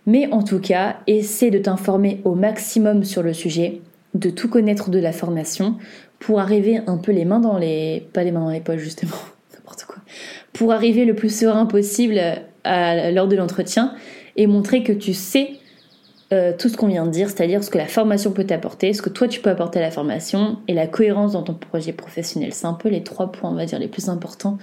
Mais 0.07 0.27
en 0.31 0.43
tout 0.43 0.59
cas, 0.59 0.97
essaie 1.07 1.51
de 1.51 1.57
t'informer 1.57 2.21
au 2.25 2.35
maximum 2.35 3.03
sur 3.03 3.23
le 3.23 3.33
sujet, 3.33 3.81
de 4.13 4.29
tout 4.29 4.49
connaître 4.49 4.89
de 4.89 4.99
la 4.99 5.11
formation, 5.11 5.77
pour 6.19 6.39
arriver 6.39 6.79
un 6.87 6.97
peu 6.97 7.11
les 7.11 7.25
mains 7.25 7.39
dans 7.39 7.57
les... 7.57 8.07
pas 8.13 8.23
les 8.23 8.31
mains 8.31 8.45
dans 8.45 8.51
les 8.51 8.61
poches 8.61 8.81
justement, 8.81 9.17
n'importe 9.53 9.85
quoi, 9.85 9.97
pour 10.53 10.73
arriver 10.73 11.05
le 11.05 11.15
plus 11.15 11.35
serein 11.35 11.65
possible 11.65 12.19
lors 12.65 13.27
de 13.27 13.35
l'entretien 13.35 13.93
et 14.35 14.47
montrer 14.47 14.83
que 14.83 14.91
tu 14.91 15.13
sais 15.13 15.59
euh, 16.33 16.53
tout 16.57 16.69
ce 16.69 16.75
qu'on 16.75 16.87
vient 16.87 17.05
de 17.05 17.11
dire, 17.11 17.29
c'est-à-dire 17.29 17.63
ce 17.63 17.69
que 17.69 17.77
la 17.77 17.85
formation 17.85 18.31
peut 18.31 18.45
t'apporter, 18.45 18.93
ce 18.93 19.01
que 19.01 19.09
toi 19.09 19.27
tu 19.27 19.41
peux 19.41 19.51
apporter 19.51 19.79
à 19.79 19.83
la 19.83 19.91
formation 19.91 20.57
et 20.67 20.73
la 20.73 20.87
cohérence 20.87 21.33
dans 21.33 21.43
ton 21.43 21.53
projet 21.53 21.93
professionnel. 21.93 22.51
C'est 22.51 22.65
un 22.65 22.73
peu 22.73 22.89
les 22.89 23.03
trois 23.03 23.31
points, 23.31 23.51
on 23.51 23.55
va 23.55 23.65
dire, 23.65 23.77
les 23.77 23.87
plus 23.87 24.09
importants 24.09 24.57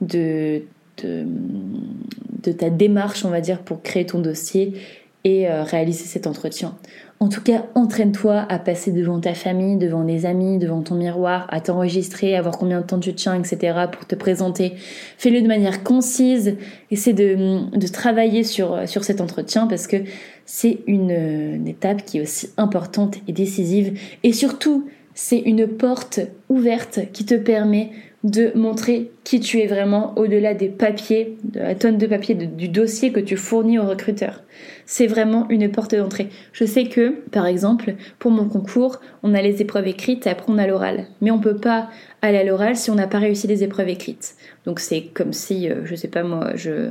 de, 0.00 0.62
ta 0.96 2.70
démarche, 2.70 3.24
on 3.24 3.30
va 3.30 3.40
dire, 3.40 3.60
pour 3.60 3.82
créer 3.82 4.04
ton 4.04 4.18
dossier 4.18 4.74
et 5.22 5.48
euh, 5.48 5.62
réaliser 5.62 6.04
cet 6.04 6.26
entretien. 6.26 6.76
En 7.18 7.28
tout 7.28 7.40
cas, 7.40 7.64
entraîne-toi 7.74 8.44
à 8.48 8.58
passer 8.58 8.92
devant 8.92 9.18
ta 9.20 9.32
famille, 9.32 9.78
devant 9.78 10.04
des 10.04 10.26
amis, 10.26 10.58
devant 10.58 10.82
ton 10.82 10.96
miroir, 10.96 11.46
à 11.48 11.60
t'enregistrer, 11.60 12.36
à 12.36 12.42
voir 12.42 12.58
combien 12.58 12.82
de 12.82 12.86
temps 12.86 13.00
tu 13.00 13.14
tiens, 13.14 13.34
etc. 13.34 13.86
pour 13.90 14.06
te 14.06 14.14
présenter. 14.14 14.74
Fais-le 15.16 15.40
de 15.40 15.46
manière 15.46 15.82
concise. 15.82 16.56
Essaie 16.90 17.14
de, 17.14 17.74
de 17.74 17.86
travailler 17.86 18.44
sur, 18.44 18.86
sur 18.86 19.02
cet 19.02 19.22
entretien 19.22 19.66
parce 19.66 19.86
que 19.86 19.96
c'est 20.44 20.80
une, 20.86 21.10
une 21.10 21.68
étape 21.68 22.04
qui 22.04 22.18
est 22.18 22.20
aussi 22.20 22.50
importante 22.58 23.16
et 23.26 23.32
décisive. 23.32 23.98
Et 24.22 24.34
surtout, 24.34 24.86
c'est 25.14 25.38
une 25.38 25.66
porte 25.66 26.20
ouverte 26.50 27.00
qui 27.14 27.24
te 27.24 27.34
permet 27.34 27.92
de 28.26 28.50
montrer 28.56 29.12
qui 29.22 29.38
tu 29.38 29.60
es 29.60 29.68
vraiment 29.68 30.12
au-delà 30.18 30.52
des 30.52 30.68
papiers, 30.68 31.38
de 31.44 31.60
la 31.60 31.76
tonne 31.76 31.96
de 31.96 32.08
papier, 32.08 32.34
du 32.34 32.68
dossier 32.68 33.12
que 33.12 33.20
tu 33.20 33.36
fournis 33.36 33.78
au 33.78 33.86
recruteur. 33.86 34.42
C'est 34.84 35.06
vraiment 35.06 35.46
une 35.48 35.70
porte 35.70 35.94
d'entrée. 35.94 36.28
Je 36.52 36.64
sais 36.64 36.86
que, 36.86 37.10
par 37.30 37.46
exemple, 37.46 37.94
pour 38.18 38.32
mon 38.32 38.48
concours, 38.48 39.00
on 39.22 39.32
a 39.32 39.40
les 39.40 39.62
épreuves 39.62 39.86
écrites 39.86 40.26
et 40.26 40.30
après 40.30 40.46
on 40.48 40.58
a 40.58 40.66
l'oral. 40.66 41.06
Mais 41.20 41.30
on 41.30 41.38
peut 41.38 41.58
pas 41.58 41.88
aller 42.20 42.38
à 42.38 42.42
l'oral 42.42 42.74
si 42.74 42.90
on 42.90 42.96
n'a 42.96 43.06
pas 43.06 43.20
réussi 43.20 43.46
les 43.46 43.62
épreuves 43.62 43.90
écrites. 43.90 44.34
Donc 44.64 44.80
c'est 44.80 45.02
comme 45.02 45.32
si, 45.32 45.70
euh, 45.70 45.82
je 45.84 45.94
sais 45.94 46.08
pas 46.08 46.24
moi, 46.24 46.56
je, 46.56 46.90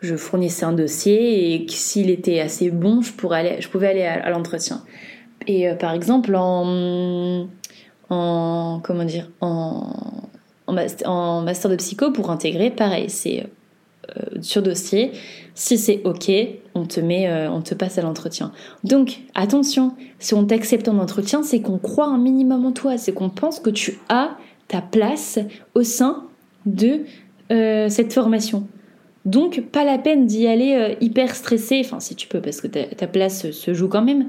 je 0.00 0.16
fournissais 0.16 0.64
un 0.64 0.72
dossier 0.72 1.54
et 1.54 1.66
s'il 1.68 2.08
était 2.08 2.40
assez 2.40 2.70
bon, 2.70 3.02
je, 3.02 3.12
pourrais 3.12 3.60
je 3.60 3.68
pouvais 3.68 3.88
aller 3.88 4.04
à, 4.04 4.30
l'entretien. 4.30 4.82
Et 5.46 5.68
par 5.78 5.92
exemple, 5.92 6.34
en, 6.34 7.48
en 8.08 8.80
comment 8.82 9.04
dire, 9.04 9.30
en, 9.42 9.92
en, 10.66 11.42
master, 11.42 11.70
de 11.70 11.76
psycho 11.76 12.10
pour 12.10 12.30
intégrer, 12.30 12.70
pareil, 12.70 13.10
c'est 13.10 13.46
sur 14.42 14.62
dossier. 14.62 15.12
Si 15.54 15.78
c'est 15.78 16.02
ok, 16.04 16.30
on 16.74 16.84
te 16.84 17.00
met, 17.00 17.48
on 17.48 17.62
te 17.62 17.74
passe 17.74 17.96
à 17.98 18.02
l'entretien. 18.02 18.52
Donc 18.82 19.20
attention, 19.34 19.94
si 20.18 20.34
on 20.34 20.44
t'accepte 20.44 20.88
en 20.88 20.98
entretien, 20.98 21.42
c'est 21.42 21.60
qu'on 21.60 21.78
croit 21.78 22.06
un 22.06 22.18
minimum 22.18 22.66
en 22.66 22.72
toi, 22.72 22.98
c'est 22.98 23.12
qu'on 23.12 23.30
pense 23.30 23.60
que 23.60 23.70
tu 23.70 23.98
as 24.08 24.36
ta 24.68 24.82
place 24.82 25.38
au 25.74 25.82
sein 25.82 26.24
de 26.66 27.00
euh, 27.52 27.88
cette 27.88 28.12
formation. 28.12 28.66
Donc, 29.24 29.62
pas 29.72 29.84
la 29.84 29.98
peine 29.98 30.26
d'y 30.26 30.46
aller 30.46 30.74
euh, 30.74 30.94
hyper 31.00 31.34
stressé, 31.34 31.80
enfin 31.84 32.00
si 32.00 32.14
tu 32.14 32.28
peux, 32.28 32.40
parce 32.40 32.60
que 32.60 32.66
ta, 32.66 33.06
place 33.06 33.50
se 33.50 33.74
joue 33.74 33.88
quand 33.88 34.02
même. 34.02 34.28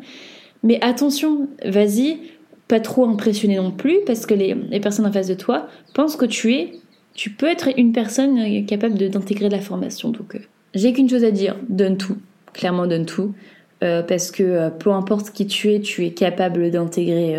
Mais 0.64 0.80
attention, 0.82 1.48
vas-y, 1.66 2.20
pas 2.68 2.80
trop 2.80 3.06
impressionné 3.06 3.58
non 3.58 3.72
plus, 3.72 4.00
parce 4.06 4.26
que 4.26 4.34
les, 4.34 4.56
personnes 4.80 5.06
en 5.06 5.12
face 5.12 5.28
de 5.28 5.34
toi 5.34 5.68
pensent 5.94 6.16
que 6.16 6.26
tu 6.26 6.54
es, 6.54 6.74
tu 7.14 7.30
peux 7.30 7.48
être 7.48 7.70
une 7.78 7.92
personne 7.92 8.40
euh, 8.40 8.66
capable 8.66 8.98
d'intégrer 8.98 9.50
de, 9.50 9.56
la 9.56 9.62
formation. 9.62 10.10
Donc, 10.10 10.40
j'ai 10.74 10.94
qu'une 10.94 11.10
chose 11.10 11.24
à 11.24 11.32
dire, 11.32 11.56
donne 11.70 11.98
tout, 11.98 12.18
clairement 12.54 12.88
donne 12.88 13.06
tout, 13.06 13.34
parce 13.80 14.32
que 14.32 14.70
peu 14.70 14.90
importe 14.90 15.30
qui 15.30 15.46
tu 15.46 15.72
es, 15.72 15.80
tu 15.80 16.06
es 16.06 16.10
capable 16.10 16.72
d'intégrer 16.72 17.36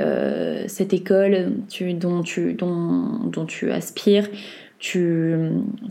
euh, 0.00 0.68
cette 0.68 0.92
école 0.92 1.52
dont, 1.98 2.22
tu, 2.22 2.54
dont, 2.54 3.20
dont 3.24 3.46
tu 3.46 3.70
aspires. 3.70 4.28
Tu, 4.78 5.34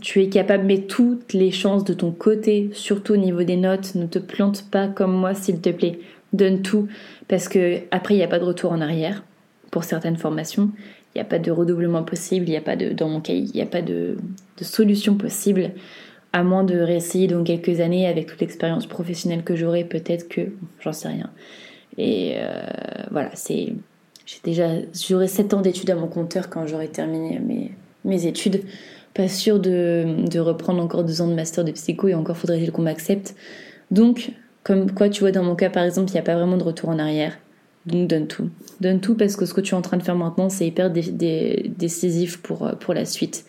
tu 0.00 0.22
es 0.22 0.28
capable, 0.28 0.64
mais 0.64 0.82
toutes 0.82 1.32
les 1.32 1.50
chances 1.50 1.82
de 1.82 1.92
ton 1.92 2.12
côté, 2.12 2.70
surtout 2.72 3.14
au 3.14 3.16
niveau 3.16 3.42
des 3.42 3.56
notes, 3.56 3.96
ne 3.96 4.06
te 4.06 4.20
plante 4.20 4.70
pas 4.70 4.86
comme 4.86 5.12
moi, 5.12 5.34
s'il 5.34 5.60
te 5.60 5.70
plaît. 5.70 5.98
Donne 6.36 6.62
tout, 6.62 6.88
parce 7.28 7.48
que 7.48 7.80
après, 7.90 8.14
il 8.14 8.18
n'y 8.18 8.24
a 8.24 8.28
pas 8.28 8.38
de 8.38 8.44
retour 8.44 8.72
en 8.72 8.80
arrière 8.80 9.24
pour 9.70 9.84
certaines 9.84 10.16
formations. 10.16 10.70
Il 11.14 11.18
n'y 11.18 11.22
a 11.22 11.24
pas 11.24 11.38
de 11.38 11.50
redoublement 11.50 12.02
possible, 12.02 12.46
il 12.46 12.50
n'y 12.50 12.56
a 12.56 12.62
pas 12.62 12.76
de, 12.76 12.90
dans 12.90 13.08
mon 13.08 13.20
cas, 13.20 13.32
il 13.32 13.50
n'y 13.52 13.62
a 13.62 13.66
pas 13.66 13.82
de, 13.82 14.16
de 14.58 14.64
solution 14.64 15.16
possible 15.16 15.70
à 16.36 16.42
moins 16.42 16.64
de 16.64 16.78
réessayer 16.78 17.28
dans 17.28 17.42
quelques 17.42 17.80
années 17.80 18.06
avec 18.06 18.26
toute 18.26 18.40
l'expérience 18.40 18.86
professionnelle 18.86 19.42
que 19.42 19.56
j'aurai, 19.56 19.84
peut-être 19.84 20.28
que, 20.28 20.52
j'en 20.80 20.92
sais 20.92 21.08
rien. 21.08 21.30
Et 21.96 22.34
euh, 22.36 22.62
voilà, 23.10 23.30
c'est. 23.34 23.72
J'ai 24.26 24.38
déjà. 24.44 24.68
J'aurai 24.92 25.28
7 25.28 25.54
ans 25.54 25.62
d'études 25.62 25.88
à 25.88 25.94
mon 25.94 26.08
compteur 26.08 26.50
quand 26.50 26.66
j'aurai 26.66 26.88
terminé 26.88 27.38
mes, 27.38 27.72
mes 28.04 28.26
études. 28.26 28.62
Pas 29.14 29.28
sûr 29.28 29.58
de, 29.58 30.04
de, 30.28 30.38
reprendre 30.38 30.82
encore 30.82 31.04
deux 31.04 31.22
ans 31.22 31.28
de 31.28 31.34
master 31.34 31.64
de 31.64 31.72
psycho 31.72 32.08
et 32.08 32.14
encore 32.14 32.36
faudrait-il 32.36 32.70
qu'on 32.70 32.82
m'accepte. 32.82 33.34
Donc, 33.90 34.32
comme 34.66 34.90
quoi, 34.90 35.08
tu 35.08 35.20
vois, 35.20 35.30
dans 35.30 35.44
mon 35.44 35.54
cas 35.54 35.70
par 35.70 35.84
exemple, 35.84 36.10
il 36.10 36.14
n'y 36.14 36.18
a 36.18 36.24
pas 36.24 36.34
vraiment 36.34 36.56
de 36.56 36.64
retour 36.64 36.88
en 36.88 36.98
arrière. 36.98 37.38
Donc 37.86 38.08
donne 38.08 38.26
tout. 38.26 38.50
Donne 38.80 38.98
tout 38.98 39.14
parce 39.14 39.36
que 39.36 39.46
ce 39.46 39.54
que 39.54 39.60
tu 39.60 39.74
es 39.74 39.78
en 39.78 39.82
train 39.82 39.96
de 39.96 40.02
faire 40.02 40.16
maintenant, 40.16 40.48
c'est 40.48 40.66
hyper 40.66 40.90
décisif 40.90 42.38
pour, 42.38 42.68
pour 42.80 42.92
la 42.92 43.04
suite. 43.04 43.44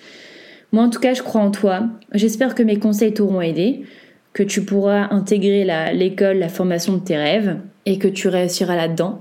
Moi, 0.72 0.84
en 0.84 0.92
tout 0.92 1.00
cas, 1.00 1.16
je 1.16 1.24
crois 1.24 1.42
en 1.42 1.50
toi. 1.50 1.88
J'espère 2.14 2.54
que 2.54 2.62
mes 2.62 2.78
conseils 2.78 3.16
t'auront 3.16 3.42
aidé, 3.42 3.82
que 4.34 4.44
tu 4.44 4.64
pourras 4.64 5.08
intégrer 5.10 5.66
l'école, 5.92 6.38
la 6.38 6.50
formation 6.50 6.94
de 6.94 7.00
tes 7.00 7.18
rêves 7.18 7.58
et 7.88 7.98
que 7.98 8.08
tu 8.08 8.28
réussiras 8.28 8.76
là-dedans. 8.76 9.20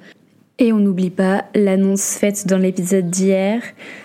Et 0.59 0.75
on 0.75 0.79
n'oublie 0.79 1.09
pas 1.09 1.47
l'annonce 1.55 2.17
faite 2.19 2.47
dans 2.47 2.59
l'épisode 2.59 3.09
d'hier. 3.09 3.63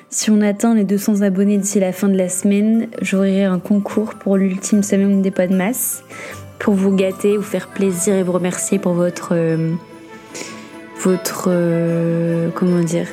Si 0.09 0.31
on 0.31 0.39
atteint 0.39 0.75
les 0.75 0.85
200 0.85 1.23
abonnés 1.23 1.57
d'ici 1.57 1.81
la 1.81 1.91
fin 1.91 2.07
de 2.07 2.17
la 2.17 2.29
semaine, 2.29 2.87
j'ouvrirai 3.01 3.43
un 3.43 3.59
concours 3.59 4.15
pour 4.15 4.37
l'ultime 4.37 4.81
semaine 4.81 5.21
des 5.21 5.31
pas 5.31 5.47
de 5.47 5.55
masse 5.55 6.03
pour 6.61 6.75
vous 6.75 6.91
gâter, 6.91 7.37
vous 7.37 7.43
faire 7.43 7.67
plaisir 7.67 8.15
et 8.15 8.23
vous 8.23 8.31
remercier 8.31 8.77
pour 8.77 8.93
votre 8.93 9.29
euh, 9.31 9.73
votre 11.01 11.45
euh, 11.47 12.49
comment 12.53 12.81
dire 12.81 13.07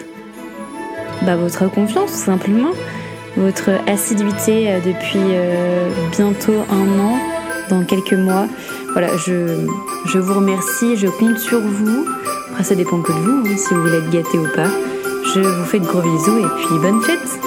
bah 1.22 1.36
votre 1.36 1.68
confiance 1.70 2.12
tout 2.12 2.24
simplement, 2.26 2.70
votre 3.36 3.70
assiduité 3.88 4.70
euh, 4.70 4.78
depuis 4.80 5.18
bientôt 6.12 6.64
un 6.70 7.00
an, 7.00 7.18
dans 7.70 7.84
quelques 7.84 8.12
mois. 8.12 8.46
Voilà, 8.92 9.16
je, 9.16 9.66
je 10.06 10.18
vous 10.18 10.34
remercie, 10.34 10.96
je 10.96 11.08
compte 11.08 11.38
sur 11.38 11.60
vous. 11.60 12.06
Après, 12.50 12.64
ça 12.64 12.74
dépend 12.74 13.00
que 13.00 13.12
de 13.12 13.18
vous, 13.18 13.42
hein, 13.46 13.56
si 13.56 13.74
vous 13.74 13.82
voulez 13.82 13.98
être 13.98 14.10
gâté 14.10 14.38
ou 14.38 14.46
pas. 14.54 14.70
Je 15.34 15.40
vous 15.40 15.64
fais 15.64 15.80
de 15.80 15.86
gros 15.86 16.00
bisous 16.00 16.38
et 16.38 16.48
puis 16.56 16.78
bonne 16.80 17.02
fête 17.02 17.40